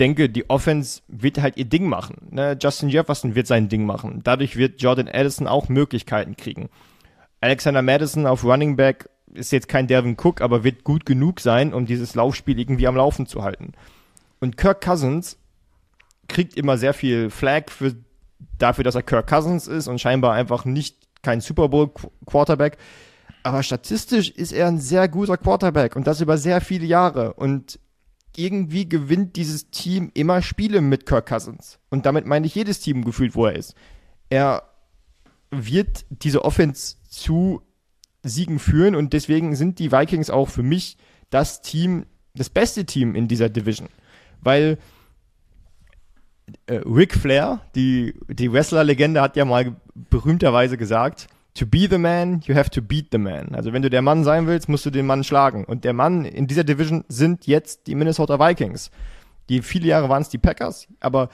[0.00, 2.28] denke, die Offense wird halt ihr Ding machen.
[2.30, 2.58] Ne?
[2.60, 4.20] Justin Jefferson wird sein Ding machen.
[4.24, 6.68] Dadurch wird Jordan Addison auch Möglichkeiten kriegen.
[7.40, 11.74] Alexander Madison auf Running Back ist jetzt kein Devin Cook, aber wird gut genug sein,
[11.74, 13.72] um dieses Laufspiel irgendwie am Laufen zu halten.
[14.40, 15.38] Und Kirk Cousins
[16.28, 17.94] kriegt immer sehr viel Flag für,
[18.58, 21.90] dafür, dass er Kirk Cousins ist und scheinbar einfach nicht kein Super Bowl
[22.26, 22.76] Quarterback.
[23.42, 27.34] Aber statistisch ist er ein sehr guter Quarterback und das über sehr viele Jahre.
[27.34, 27.78] Und
[28.36, 31.78] irgendwie gewinnt dieses Team immer Spiele mit Kirk Cousins.
[31.90, 33.74] Und damit meine ich jedes Team gefühlt, wo er ist.
[34.28, 34.62] Er
[35.50, 37.62] wird diese Offense zu
[38.28, 40.96] Siegen führen und deswegen sind die Vikings auch für mich
[41.30, 43.88] das Team, das beste Team in dieser Division.
[44.40, 44.78] Weil
[46.66, 52.40] äh, Ric Flair, die, die Wrestler-Legende, hat ja mal berühmterweise gesagt, to be the man,
[52.44, 53.54] you have to beat the man.
[53.54, 55.64] Also wenn du der Mann sein willst, musst du den Mann schlagen.
[55.64, 58.90] Und der Mann in dieser Division sind jetzt die Minnesota Vikings.
[59.48, 61.30] Die viele Jahre waren es die Packers, aber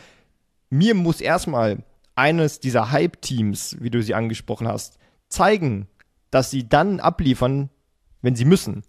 [0.70, 1.78] mir muss erstmal
[2.14, 5.88] eines dieser Hype-Teams, wie du sie angesprochen hast, zeigen,
[6.34, 7.70] dass sie dann abliefern,
[8.20, 8.82] wenn sie müssen.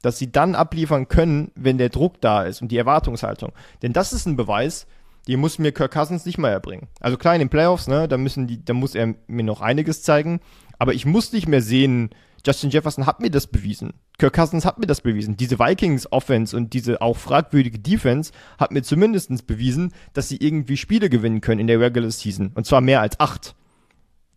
[0.00, 3.50] Dass sie dann abliefern können, wenn der Druck da ist und die Erwartungshaltung.
[3.82, 4.86] Denn das ist ein Beweis,
[5.26, 6.86] die muss mir Kirk Cousins nicht mehr erbringen.
[7.00, 10.04] Also klar in den Playoffs, ne, da müssen die, da muss er mir noch einiges
[10.04, 10.38] zeigen.
[10.78, 12.10] Aber ich muss nicht mehr sehen,
[12.46, 13.94] Justin Jefferson hat mir das bewiesen.
[14.18, 15.36] Kirk Cousins hat mir das bewiesen.
[15.36, 20.76] Diese Vikings Offense und diese auch fragwürdige Defense hat mir zumindest bewiesen, dass sie irgendwie
[20.76, 22.52] Spiele gewinnen können in der Regular Season.
[22.54, 23.56] Und zwar mehr als acht.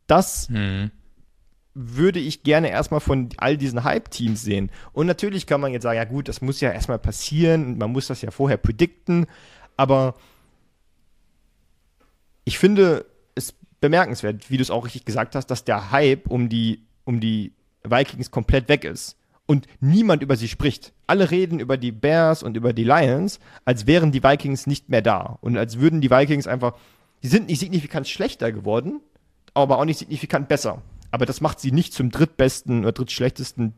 [0.07, 0.89] Das hm.
[1.79, 4.71] Würde ich gerne erstmal von all diesen Hype-Teams sehen.
[4.93, 7.77] Und natürlich kann man jetzt sagen, ja gut, das muss ja erstmal passieren.
[7.77, 9.27] Man muss das ja vorher predikten.
[9.77, 10.15] Aber
[12.45, 16.49] ich finde es bemerkenswert, wie du es auch richtig gesagt hast, dass der Hype um
[16.49, 20.93] die, um die Vikings komplett weg ist und niemand über sie spricht.
[21.05, 25.03] Alle reden über die Bears und über die Lions, als wären die Vikings nicht mehr
[25.03, 26.73] da und als würden die Vikings einfach,
[27.21, 28.99] die sind nicht signifikant schlechter geworden,
[29.53, 30.81] aber auch nicht signifikant besser.
[31.17, 33.73] Aber das macht sie nicht zum drittbesten oder drittschlechtesten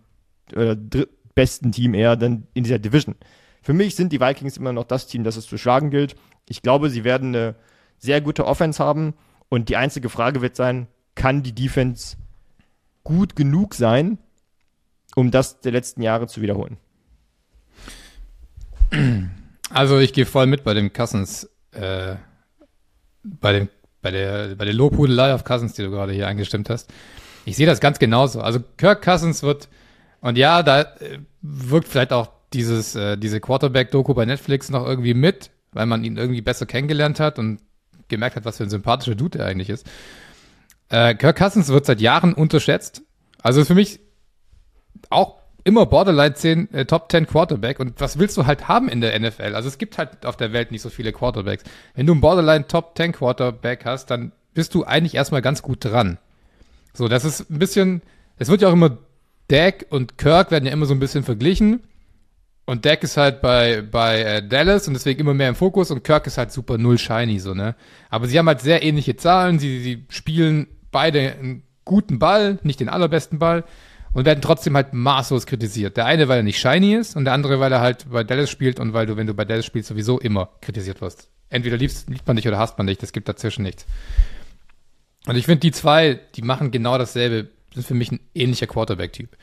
[0.52, 3.16] oder drittbesten Team eher dann in dieser Division.
[3.62, 6.18] Für mich sind die Vikings immer noch das Team, das es zu schlagen gilt.
[6.50, 7.56] Ich glaube, sie werden eine
[7.98, 9.14] sehr gute Offense haben.
[9.48, 12.18] Und die einzige Frage wird sein, kann die Defense
[13.06, 14.18] gut genug sein,
[15.16, 16.76] um das der letzten Jahre zu wiederholen?
[19.70, 22.18] Also ich gehe voll mit bei dem Cousins, äh,
[23.24, 23.70] bei dem,
[24.02, 26.92] bei der, bei der Lobhudelei auf Cousins, die du gerade hier eingestimmt hast.
[27.46, 28.42] Ich sehe das ganz genauso.
[28.42, 29.70] Also Kirk Cousins wird,
[30.22, 35.14] und ja, da äh, wirkt vielleicht auch dieses, äh, diese Quarterback-Doku bei Netflix noch irgendwie
[35.14, 37.60] mit, weil man ihn irgendwie besser kennengelernt hat und
[38.08, 39.88] gemerkt hat, was für ein sympathischer Dude er eigentlich ist.
[40.90, 43.04] Äh, Kirk Cousins wird seit Jahren unterschätzt.
[43.42, 44.00] Also für mich
[45.10, 47.80] auch immer Borderline 10, äh, Top 10 Quarterback.
[47.80, 49.56] Und was willst du halt haben in der NFL?
[49.56, 51.64] Also es gibt halt auf der Welt nicht so viele Quarterbacks.
[51.96, 55.86] Wenn du einen Borderline Top 10 Quarterback hast, dann bist du eigentlich erstmal ganz gut
[55.86, 56.18] dran.
[56.94, 58.02] So, das ist ein bisschen,
[58.38, 58.98] es wird ja auch immer
[59.48, 61.82] Dak und Kirk werden ja immer so ein bisschen verglichen.
[62.66, 66.04] Und Dak ist halt bei, bei äh, Dallas und deswegen immer mehr im Fokus und
[66.04, 67.76] Kirk ist halt super null shiny, so, ne?
[68.12, 72.80] Aber sie haben halt sehr ähnliche Zahlen, sie, sie spielen beide einen guten Ball, nicht
[72.80, 73.64] den allerbesten Ball
[74.14, 75.98] und werden trotzdem halt maßlos kritisiert.
[75.98, 78.50] Der eine, weil er nicht shiny ist und der andere, weil er halt bei Dallas
[78.50, 81.30] spielt und weil du, wenn du bei Dallas spielst, sowieso immer kritisiert wirst.
[81.50, 83.86] Entweder liebst, liebt man dich oder hasst man dich, das gibt dazwischen nichts.
[85.26, 89.38] Und ich finde, die zwei, die machen genau dasselbe, sind für mich ein ähnlicher Quarterback-Typ.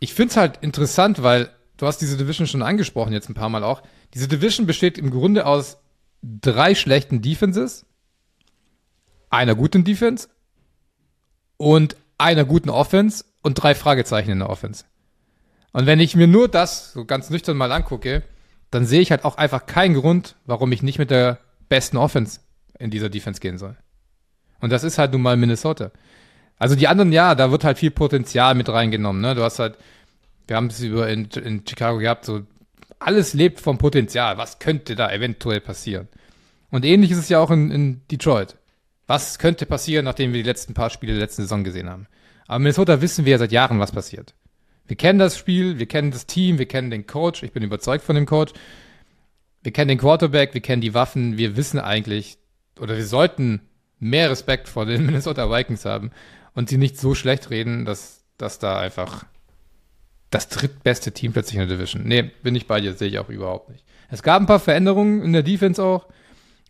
[0.00, 3.48] Ich finde es halt interessant, weil du hast diese Division schon angesprochen jetzt ein paar
[3.48, 3.82] Mal auch.
[4.14, 5.78] Diese Division besteht im Grunde aus
[6.22, 7.86] drei schlechten Defenses,
[9.30, 10.28] einer guten Defense
[11.56, 14.84] und einer guten Offense und drei Fragezeichen in der Offense.
[15.72, 18.22] Und wenn ich mir nur das so ganz nüchtern mal angucke,
[18.70, 22.40] dann sehe ich halt auch einfach keinen Grund, warum ich nicht mit der besten Offense
[22.78, 23.76] in dieser Defense gehen soll.
[24.62, 25.90] Und das ist halt nun mal Minnesota.
[26.58, 29.20] Also die anderen, ja, da wird halt viel Potenzial mit reingenommen.
[29.20, 29.34] Ne?
[29.34, 29.76] Du hast halt
[30.46, 32.42] wir haben es über in, in Chicago gehabt, so
[32.98, 34.38] alles lebt vom Potenzial.
[34.38, 36.08] Was könnte da eventuell passieren?
[36.70, 38.56] Und ähnlich ist es ja auch in, in Detroit.
[39.06, 42.06] Was könnte passieren, nachdem wir die letzten paar Spiele der letzten Saison gesehen haben?
[42.46, 44.34] Aber in Minnesota wissen wir ja seit Jahren, was passiert.
[44.86, 47.42] Wir kennen das Spiel, wir kennen das Team, wir kennen den Coach.
[47.42, 48.52] Ich bin überzeugt von dem Coach.
[49.62, 51.38] Wir kennen den Quarterback, wir kennen die Waffen.
[51.38, 52.38] Wir wissen eigentlich,
[52.80, 53.60] oder wir sollten
[54.02, 56.10] mehr Respekt vor den Minnesota Vikings haben
[56.54, 59.24] und sie nicht so schlecht reden, dass, dass da einfach
[60.30, 62.02] das drittbeste Team plötzlich in der Division.
[62.04, 63.84] Nee, bin ich bei dir, sehe ich auch überhaupt nicht.
[64.10, 66.06] Es gab ein paar Veränderungen in der Defense auch.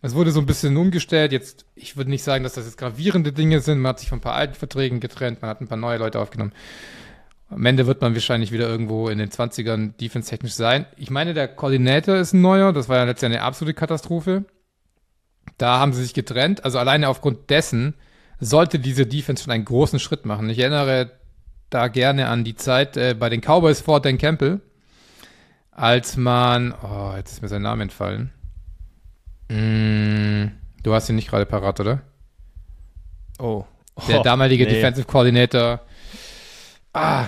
[0.01, 1.31] Es wurde so ein bisschen umgestellt.
[1.31, 3.79] Jetzt, ich würde nicht sagen, dass das jetzt gravierende Dinge sind.
[3.79, 6.19] Man hat sich von ein paar alten Verträgen getrennt, man hat ein paar neue Leute
[6.19, 6.51] aufgenommen.
[7.49, 10.85] Am Ende wird man wahrscheinlich wieder irgendwo in den 20ern defense-technisch sein.
[10.97, 12.73] Ich meine, der Koordinator ist ein neuer.
[12.73, 14.45] Das war ja letztendlich eine absolute Katastrophe.
[15.57, 16.63] Da haben sie sich getrennt.
[16.65, 17.93] Also alleine aufgrund dessen
[18.39, 20.49] sollte diese Defense schon einen großen Schritt machen.
[20.49, 21.11] Ich erinnere
[21.69, 24.61] da gerne an die Zeit äh, bei den Cowboys vor Dan Campbell,
[25.71, 28.31] als man, oh, jetzt ist mir sein Name entfallen.
[29.49, 30.51] Mm,
[30.83, 32.01] du hast ihn nicht gerade parat, oder?
[33.39, 33.65] Oh.
[34.07, 34.71] Der damalige nee.
[34.71, 35.81] Defensive Coordinator.
[36.93, 37.27] Ah,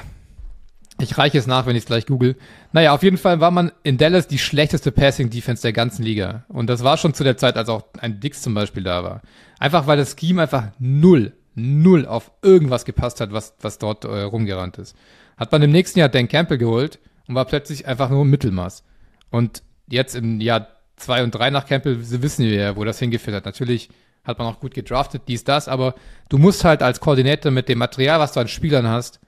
[1.00, 2.36] Ich reiche es nach, wenn ich es gleich google.
[2.76, 6.44] Naja, auf jeden Fall war man in Dallas die schlechteste Passing-Defense der ganzen Liga.
[6.50, 9.22] Und das war schon zu der Zeit, als auch ein Dix zum Beispiel da war.
[9.60, 14.24] Einfach weil das Scheme einfach null, null auf irgendwas gepasst hat, was, was dort äh,
[14.24, 14.94] rumgerannt ist.
[15.38, 18.84] Hat man im nächsten Jahr Dan Campbell geholt und war plötzlich einfach nur Mittelmaß.
[19.30, 23.38] Und jetzt im Jahr zwei und drei nach Campbell wissen wir ja, wo das hingeführt
[23.38, 23.46] hat.
[23.46, 23.88] Natürlich
[24.26, 25.96] hat man auch gut gedraftet, dies, das, aber
[26.28, 29.22] du musst halt als Koordinator mit dem Material, was du an Spielern hast,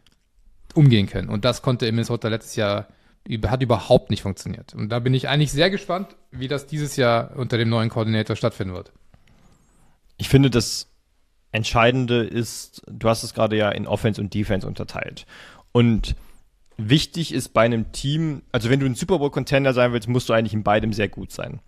[0.73, 1.29] umgehen können.
[1.29, 2.87] Und das konnte im Minnesota letztes Jahr,
[3.47, 4.73] hat überhaupt nicht funktioniert.
[4.73, 8.35] Und da bin ich eigentlich sehr gespannt, wie das dieses Jahr unter dem neuen Koordinator
[8.35, 8.91] stattfinden wird.
[10.17, 10.87] Ich finde, das
[11.51, 15.25] Entscheidende ist, du hast es gerade ja in Offense und Defense unterteilt.
[15.71, 16.15] Und
[16.77, 20.29] wichtig ist bei einem Team, also wenn du ein Super Bowl Contender sein willst, musst
[20.29, 21.59] du eigentlich in beidem sehr gut sein.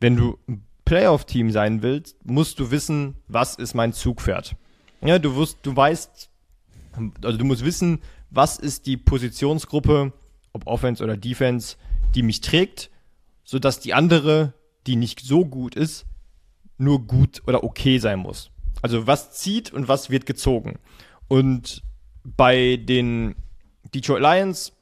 [0.00, 4.56] Wenn du ein Playoff Team sein willst, musst du wissen, was ist mein Zugpferd.
[5.02, 6.30] Ja, du wirst, du weißt,
[7.22, 10.12] also du musst wissen, was ist die Positionsgruppe,
[10.56, 11.76] ob Offense oder Defense,
[12.14, 12.90] die mich trägt,
[13.44, 14.54] sodass die andere,
[14.86, 16.06] die nicht so gut ist,
[16.78, 18.50] nur gut oder okay sein muss.
[18.82, 20.78] Also was zieht und was wird gezogen.
[21.28, 21.82] Und
[22.24, 23.36] bei den
[23.94, 24.72] Detroit Lions,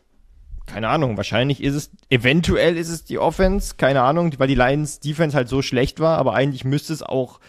[0.66, 5.00] keine Ahnung, wahrscheinlich ist es, eventuell ist es die Offense, keine Ahnung, weil die Lions
[5.00, 7.40] Defense halt so schlecht war, aber eigentlich müsste es auch,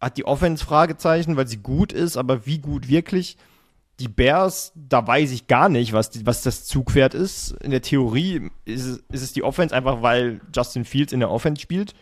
[0.00, 3.36] hat die Offense Fragezeichen, weil sie gut ist, aber wie gut wirklich?
[4.00, 7.52] Die Bears, da weiß ich gar nicht, was, die, was das Zugpferd ist.
[7.62, 11.30] In der Theorie ist es, ist es die Offense einfach, weil Justin Fields in der
[11.30, 11.94] Offense spielt.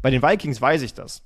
[0.00, 1.22] Bei den Vikings weiß ich das.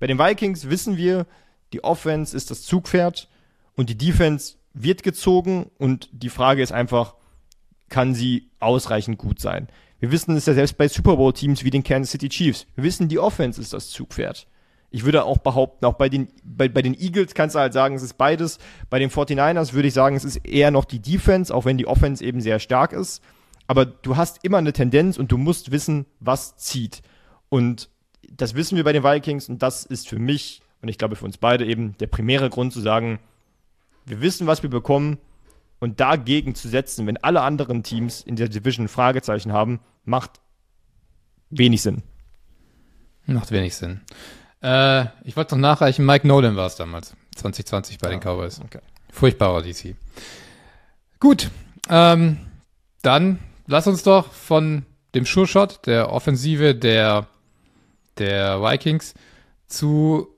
[0.00, 1.26] Bei den Vikings wissen wir,
[1.72, 3.28] die Offense ist das Zugpferd
[3.76, 7.14] und die Defense wird gezogen und die Frage ist einfach,
[7.88, 9.68] kann sie ausreichend gut sein?
[9.98, 12.66] Wir wissen es ja selbst bei Super Bowl Teams wie den Kansas City Chiefs.
[12.74, 14.46] Wir wissen, die Offense ist das Zugpferd.
[14.90, 17.94] Ich würde auch behaupten, auch bei den, bei, bei den Eagles kannst du halt sagen,
[17.94, 18.58] es ist beides.
[18.88, 21.86] Bei den 49ers würde ich sagen, es ist eher noch die Defense, auch wenn die
[21.86, 23.22] Offense eben sehr stark ist.
[23.68, 27.02] Aber du hast immer eine Tendenz und du musst wissen, was zieht.
[27.48, 27.88] Und
[28.28, 31.24] das wissen wir bei den Vikings und das ist für mich und ich glaube für
[31.24, 33.18] uns beide eben der primäre Grund zu sagen,
[34.06, 35.18] wir wissen, was wir bekommen
[35.78, 40.40] und dagegen zu setzen, wenn alle anderen Teams in der Division Fragezeichen haben, macht
[41.50, 42.02] wenig Sinn.
[43.26, 44.00] Macht wenig Sinn.
[44.62, 48.60] Äh, ich wollte noch nachreichen, Mike Nolan war es damals, 2020 bei ja, den Cowboys.
[48.60, 48.80] Okay.
[49.10, 49.96] Furchtbarer DC.
[51.18, 51.50] Gut,
[51.88, 52.38] ähm,
[53.02, 57.26] dann lass uns doch von dem Sure-Shot, der Offensive der,
[58.18, 59.14] der Vikings,
[59.66, 60.28] zu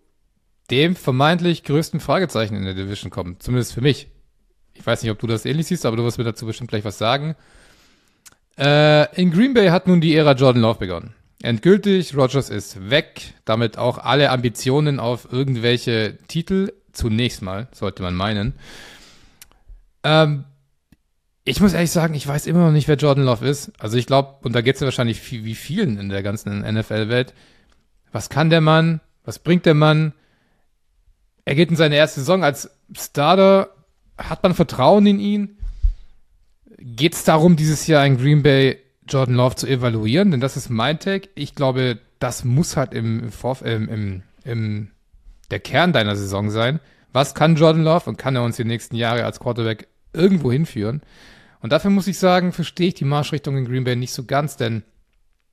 [0.71, 3.37] dem vermeintlich größten Fragezeichen in der Division kommen.
[3.41, 4.09] Zumindest für mich.
[4.75, 6.85] Ich weiß nicht, ob du das ähnlich siehst, aber du wirst mir dazu bestimmt gleich
[6.85, 7.37] was sagen.
[8.59, 11.15] Äh, in Green Bay hat nun die Ära Jordan Love begonnen.
[11.43, 18.15] Endgültig, Rogers ist weg, damit auch alle Ambitionen auf irgendwelche Titel, zunächst mal, sollte man
[18.15, 18.55] meinen.
[20.05, 20.45] Ähm,
[21.45, 23.73] ich muss ehrlich sagen, ich weiß immer noch nicht, wer Jordan Love ist.
[23.81, 26.61] Also ich glaube, und da geht es ja wahrscheinlich viel, wie vielen in der ganzen
[26.61, 27.35] NFL-Welt.
[28.13, 29.01] Was kann der Mann?
[29.25, 30.13] Was bringt der Mann?
[31.45, 33.71] Er geht in seine erste Saison als Starter.
[34.17, 35.59] Hat man Vertrauen in ihn?
[36.79, 38.79] Geht es darum, dieses Jahr in Green Bay
[39.09, 41.29] Jordan Love zu evaluieren, denn das ist mein Take.
[41.35, 43.31] Ich glaube, das muss halt im,
[43.65, 44.91] im, im, im
[45.51, 46.81] der Kern deiner Saison sein.
[47.13, 51.03] Was kann Jordan Love und kann er uns die nächsten Jahre als Quarterback irgendwo hinführen?
[51.61, 54.57] Und dafür muss ich sagen, verstehe ich die Marschrichtung in Green Bay nicht so ganz,
[54.57, 54.83] denn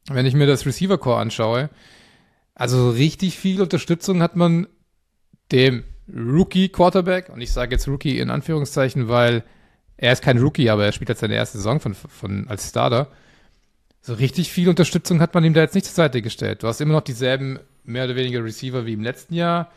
[0.08, 1.70] wenn ich mir das Receiver Core anschaue,
[2.56, 4.68] also richtig viel Unterstützung hat man
[5.52, 5.84] dem
[6.14, 9.44] Rookie Quarterback und ich sage jetzt Rookie in Anführungszeichen, weil
[9.98, 13.12] er ist kein Rookie, aber er spielt jetzt seine erste Saison von, von als Starter
[14.02, 16.64] so richtig viel Unterstützung hat man ihm da jetzt nicht zur Seite gestellt.
[16.64, 19.72] Du hast immer noch dieselben mehr oder weniger Receiver wie im letzten Jahr.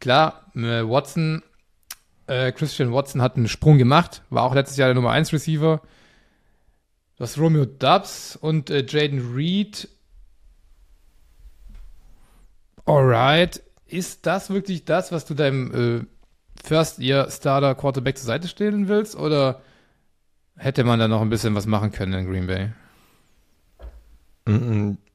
[0.00, 1.42] Klar, äh, Watson,
[2.26, 5.82] äh, Christian Watson hat einen Sprung gemacht, war auch letztes Jahr der Nummer 1 Receiver.
[7.16, 9.88] Du hast Romeo Dubs und äh, Jaden Reed.
[12.84, 13.62] Alright.
[13.86, 16.04] Ist das wirklich das, was du deinem äh,
[16.64, 19.16] First-Year-Starter-Quarterback zur Seite stellen willst?
[19.16, 19.62] Oder
[20.56, 22.72] hätte man da noch ein bisschen was machen können in Green Bay?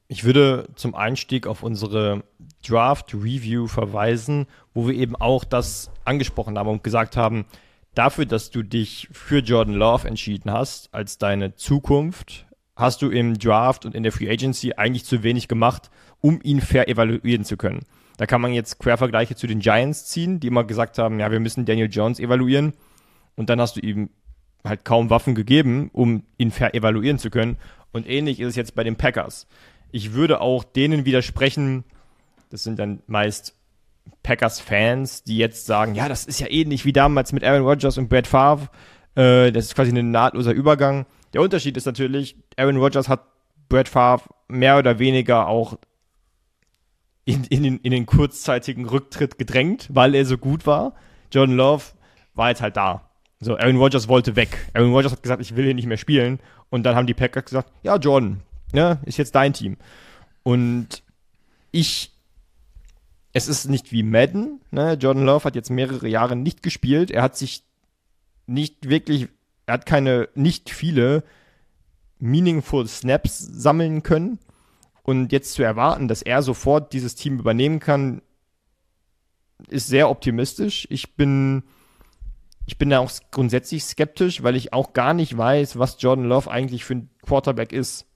[0.08, 2.22] Ich würde zum Einstieg auf unsere
[2.66, 7.46] Draft Review verweisen, wo wir eben auch das angesprochen haben und gesagt haben,
[7.94, 13.38] dafür, dass du dich für Jordan Love entschieden hast als deine Zukunft, hast du im
[13.38, 17.56] Draft und in der Free Agency eigentlich zu wenig gemacht, um ihn fair evaluieren zu
[17.56, 17.80] können.
[18.16, 21.40] Da kann man jetzt Quervergleiche zu den Giants ziehen, die immer gesagt haben, ja, wir
[21.40, 22.74] müssen Daniel Jones evaluieren.
[23.34, 24.10] Und dann hast du ihm
[24.64, 27.56] halt kaum Waffen gegeben, um ihn fair evaluieren zu können.
[27.92, 29.46] Und ähnlich ist es jetzt bei den Packers.
[29.90, 31.84] Ich würde auch denen widersprechen,
[32.50, 33.54] das sind dann meist
[34.22, 38.08] Packers-Fans, die jetzt sagen, ja, das ist ja ähnlich wie damals mit Aaron Rodgers und
[38.08, 38.68] Brad Favre.
[39.14, 41.06] Äh, das ist quasi ein nahtloser Übergang.
[41.34, 43.26] Der Unterschied ist natürlich, Aaron Rodgers hat
[43.68, 45.78] Brett Favre mehr oder weniger auch
[47.24, 50.94] in, in, den, in den kurzzeitigen Rücktritt gedrängt, weil er so gut war.
[51.32, 51.84] Jordan Love
[52.34, 53.08] war jetzt halt da.
[53.40, 54.70] So, Aaron Rodgers wollte weg.
[54.74, 56.38] Aaron Rodgers hat gesagt, ich will hier nicht mehr spielen.
[56.72, 58.40] Und dann haben die Packers gesagt, ja, Jordan,
[58.72, 59.76] ne, ist jetzt dein Team.
[60.42, 61.02] Und
[61.70, 62.12] ich,
[63.34, 64.94] es ist nicht wie Madden, ne?
[64.94, 67.10] Jordan Love hat jetzt mehrere Jahre nicht gespielt.
[67.10, 67.64] Er hat sich
[68.46, 69.28] nicht wirklich,
[69.66, 71.24] er hat keine, nicht viele
[72.18, 74.38] meaningful Snaps sammeln können.
[75.02, 78.22] Und jetzt zu erwarten, dass er sofort dieses Team übernehmen kann,
[79.68, 80.86] ist sehr optimistisch.
[80.88, 81.64] Ich bin,
[82.66, 86.50] ich bin da auch grundsätzlich skeptisch, weil ich auch gar nicht weiß, was Jordan Love
[86.50, 88.06] eigentlich für ein Quarterback ist.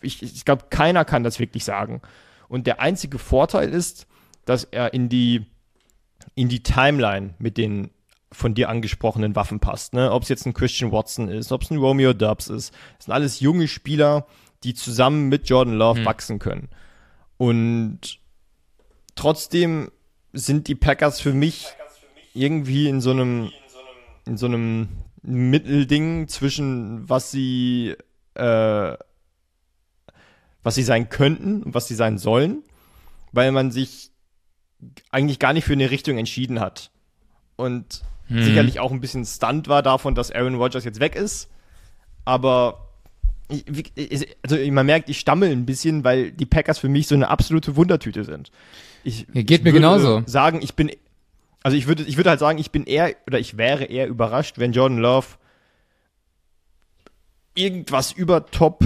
[0.00, 2.02] Ich, ich glaube, keiner kann das wirklich sagen.
[2.48, 4.06] Und der einzige Vorteil ist,
[4.44, 5.46] dass er in die,
[6.34, 7.90] in die Timeline mit den
[8.32, 9.92] von dir angesprochenen Waffen passt.
[9.92, 10.12] Ne?
[10.12, 12.72] Ob es jetzt ein Christian Watson ist, ob es ein Romeo Dubs ist.
[12.96, 14.26] Das sind alles junge Spieler,
[14.62, 16.06] die zusammen mit Jordan Love hm.
[16.06, 16.68] wachsen können.
[17.38, 18.20] Und
[19.14, 19.90] trotzdem
[20.32, 21.66] sind die Packers für mich
[22.34, 23.50] irgendwie in so einem,
[24.26, 24.88] in so einem
[25.22, 27.94] Mittelding zwischen was sie,
[28.34, 28.96] äh,
[30.62, 32.62] was sie sein könnten und was sie sein sollen,
[33.32, 34.10] weil man sich
[35.10, 36.90] eigentlich gar nicht für eine Richtung entschieden hat.
[37.56, 38.42] Und hm.
[38.44, 41.48] sicherlich auch ein bisschen Stunt war davon, dass Aaron Rodgers jetzt weg ist.
[42.24, 42.90] Aber
[44.42, 47.76] also man merkt, ich stammel ein bisschen, weil die Packers für mich so eine absolute
[47.76, 48.50] Wundertüte sind.
[49.02, 50.22] Ich, geht ich mir genauso.
[50.26, 50.90] Sagen, ich bin,
[51.62, 54.58] also ich würde, ich würde halt sagen, ich bin eher oder ich wäre eher überrascht,
[54.58, 55.26] wenn Jordan Love
[57.54, 58.84] irgendwas über Top,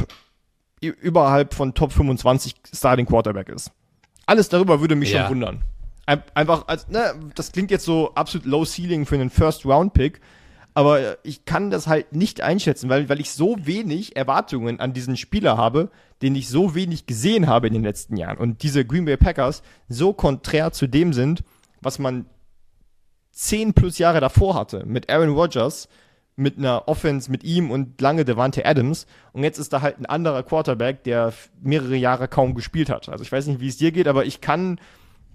[0.80, 3.70] überhalb von Top 25 Starting Quarterback ist.
[4.26, 5.22] Alles darüber würde mich ja.
[5.22, 5.64] schon wundern.
[6.06, 10.20] Einfach, also, ne, das klingt jetzt so absolut low ceiling für einen First Round Pick,
[10.74, 15.16] aber ich kann das halt nicht einschätzen, weil, weil ich so wenig Erwartungen an diesen
[15.16, 18.36] Spieler habe, den ich so wenig gesehen habe in den letzten Jahren.
[18.36, 21.42] Und diese Green Bay Packers so konträr zu dem sind,
[21.80, 22.26] was man
[23.34, 25.88] zehn plus Jahre davor hatte, mit Aaron Rodgers,
[26.36, 29.06] mit einer Offense mit ihm und lange Devante Adams.
[29.32, 33.08] Und jetzt ist da halt ein anderer Quarterback, der mehrere Jahre kaum gespielt hat.
[33.08, 34.80] Also ich weiß nicht, wie es dir geht, aber ich kann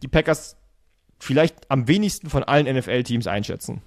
[0.01, 0.57] die Packers
[1.19, 3.81] vielleicht am wenigsten von allen NFL-Teams einschätzen.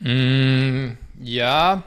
[0.00, 1.82] Mm, ja.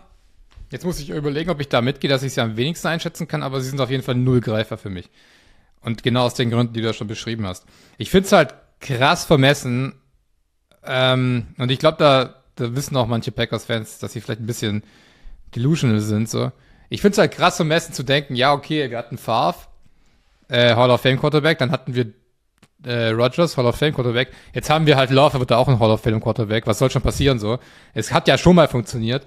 [0.72, 3.44] Jetzt muss ich überlegen, ob ich da mitgehe, dass ich sie am wenigsten einschätzen kann,
[3.44, 5.10] aber sie sind auf jeden Fall Nullgreifer für mich.
[5.82, 7.66] Und genau aus den Gründen, die du ja schon beschrieben hast.
[7.98, 9.94] Ich finde es halt krass vermessen,
[10.88, 14.84] ähm, und ich glaube, da, da wissen auch manche Packers-Fans, dass sie vielleicht ein bisschen
[15.56, 16.52] delusional sind, so.
[16.90, 19.68] Ich finde es halt krass vermessen zu denken, ja, okay, wir hatten Favre,
[20.50, 22.14] äh, Hall of Fame Quarterback, dann hatten wir
[22.86, 24.30] äh, Rodgers, Hall of Fame Quarterback.
[24.54, 26.68] Jetzt haben wir halt Love, wird da auch ein Hall of Fame Quarterback.
[26.68, 27.60] Was soll schon passieren so?
[27.94, 29.26] Es hat ja schon mal funktioniert.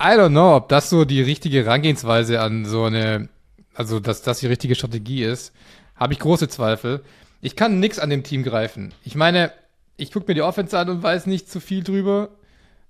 [0.00, 3.28] I don't know, ob das so die richtige Herangehensweise an so eine,
[3.74, 5.52] also dass das die richtige Strategie ist,
[5.96, 7.02] habe ich große Zweifel.
[7.40, 8.94] Ich kann nix an dem Team greifen.
[9.04, 9.52] Ich meine,
[9.98, 12.30] ich gucke mir die Offense an und weiß nicht zu viel drüber.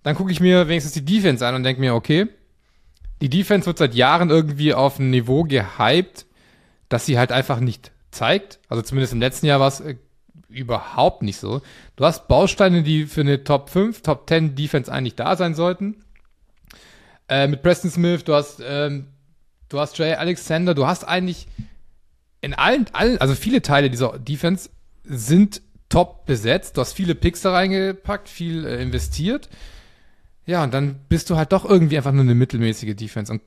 [0.03, 2.29] Dann gucke ich mir wenigstens die Defense an und denke mir, okay,
[3.21, 6.27] die Defense wird seit Jahren irgendwie auf ein Niveau gehypt,
[6.89, 8.61] dass sie halt einfach nicht zeigt.
[8.69, 9.97] Also zumindest im letzten Jahr war es äh,
[10.49, 11.63] überhaupt nicht so.
[11.97, 15.97] Du hast Bausteine, die für eine Top 5, Top 10 Defense eigentlich da sein sollten.
[17.29, 19.09] Äh, mit Preston Smith, du hast, ähm,
[19.69, 21.49] du hast Jay Alexander, du hast eigentlich
[22.41, 24.71] in allen, allen, also viele Teile dieser Defense
[25.05, 26.77] sind top besetzt.
[26.77, 29.49] Du hast viele Picks da reingepackt, viel äh, investiert.
[30.47, 33.33] Ja, und dann bist du halt doch irgendwie einfach nur eine mittelmäßige Defense.
[33.33, 33.43] Und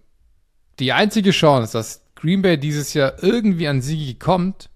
[0.80, 4.70] die einzige Chance, dass Green Bay dieses Jahr irgendwie an Siege kommt,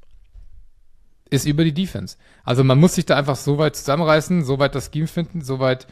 [1.30, 2.18] ist über die Defense.
[2.44, 5.60] Also man muss sich da einfach so weit zusammenreißen, so weit das Scheme finden, so
[5.60, 5.88] weit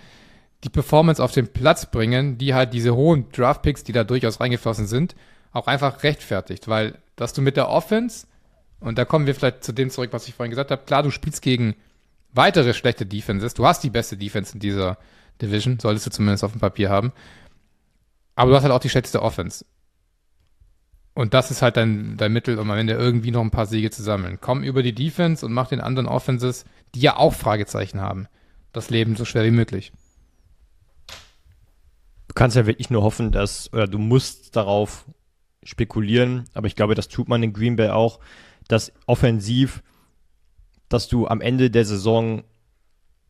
[0.64, 4.88] die Performance auf den Platz bringen, die halt diese hohen Draftpicks, die da durchaus reingeflossen
[4.88, 5.16] sind,
[5.52, 6.68] auch einfach rechtfertigt.
[6.68, 8.28] Weil, dass du mit der Offense,
[8.84, 11.10] und da kommen wir vielleicht zu dem zurück, was ich vorhin gesagt habe, klar, du
[11.10, 11.76] spielst gegen
[12.34, 13.54] weitere schlechte Defenses.
[13.54, 14.98] Du hast die beste Defense in dieser
[15.42, 17.14] Division, solltest du zumindest auf dem Papier haben.
[18.36, 19.66] Aber du hast halt auch die schlechteste Offense.
[21.14, 23.90] Und das ist halt dein, dein Mittel, um am Ende irgendwie noch ein paar Siege
[23.90, 24.40] zu sammeln.
[24.42, 28.28] Komm über die Defense und mach den anderen Offenses, die ja auch Fragezeichen haben,
[28.74, 29.94] das Leben so schwer wie möglich.
[32.28, 35.06] Du kannst ja wirklich nur hoffen, dass, oder du musst darauf
[35.62, 38.20] spekulieren, aber ich glaube, das tut man in Green Bay auch,
[38.68, 39.84] dass offensiv,
[40.90, 42.44] dass du am Ende der Saison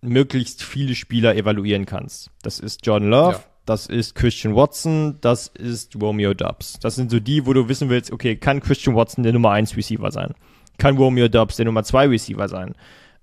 [0.01, 2.29] möglichst viele Spieler evaluieren kannst.
[2.41, 6.79] Das ist Jordan Love, ja das ist Christian Watson, das ist Romeo Dubs.
[6.81, 9.77] Das sind so die, wo du wissen willst, okay, kann Christian Watson der Nummer 1
[9.77, 10.33] Receiver sein?
[10.77, 12.75] Kann Romeo Dubs der Nummer 2 Receiver sein?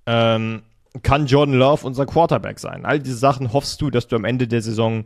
[0.06, 0.62] Ähm,
[1.02, 2.86] kann Jordan Love unser Quarterback sein?
[2.86, 5.04] All diese Sachen hoffst du, dass du am Ende der Saison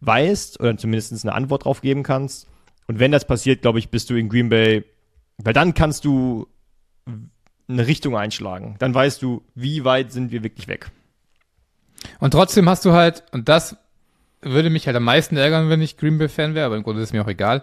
[0.00, 2.46] weißt oder zumindest eine Antwort drauf geben kannst.
[2.86, 4.84] Und wenn das passiert, glaube ich, bist du in Green Bay,
[5.44, 6.46] weil dann kannst du
[7.68, 8.76] eine Richtung einschlagen.
[8.78, 10.90] Dann weißt du, wie weit sind wir wirklich weg.
[12.18, 13.76] Und trotzdem hast du halt, und das
[14.42, 17.12] würde mich halt am meisten ärgern, wenn ich Green Bay-Fan wäre, aber im Grunde ist
[17.12, 17.62] mir auch egal.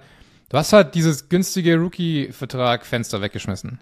[0.49, 3.79] Du hast halt dieses günstige Rookie-Vertrag-Fenster weggeschmissen.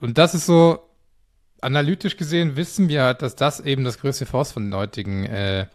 [0.00, 0.88] Und das ist so,
[1.60, 5.66] analytisch gesehen wissen wir halt, dass das eben das größte Force von den heutigen äh,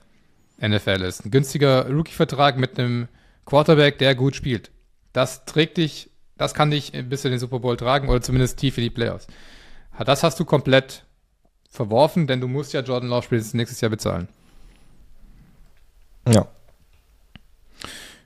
[0.60, 1.26] NFL ist.
[1.26, 3.08] Ein günstiger Rookie-Vertrag mit einem
[3.46, 4.72] Quarterback, der gut spielt.
[5.12, 6.10] Das trägt dich,
[6.44, 9.28] das kann dich bis in den Super Bowl tragen oder zumindest tief in die Playoffs.
[10.06, 11.06] Das hast du komplett
[11.70, 14.28] verworfen, denn du musst ja Jordan Love spätestens nächstes Jahr bezahlen.
[16.28, 16.48] Ja.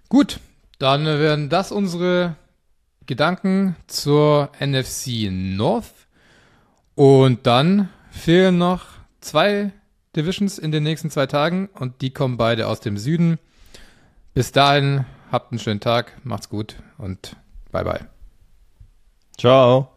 [0.09, 0.39] Gut,
[0.80, 2.36] dann werden das unsere
[3.05, 6.07] Gedanken zur NFC North.
[6.95, 8.86] Und dann fehlen noch
[9.22, 9.72] zwei
[10.15, 13.38] Divisions in den nächsten zwei Tagen und die kommen beide aus dem Süden.
[14.34, 17.36] Bis dahin, habt einen schönen Tag, macht's gut und
[17.84, 18.05] bye bye.
[19.38, 19.96] Ciao.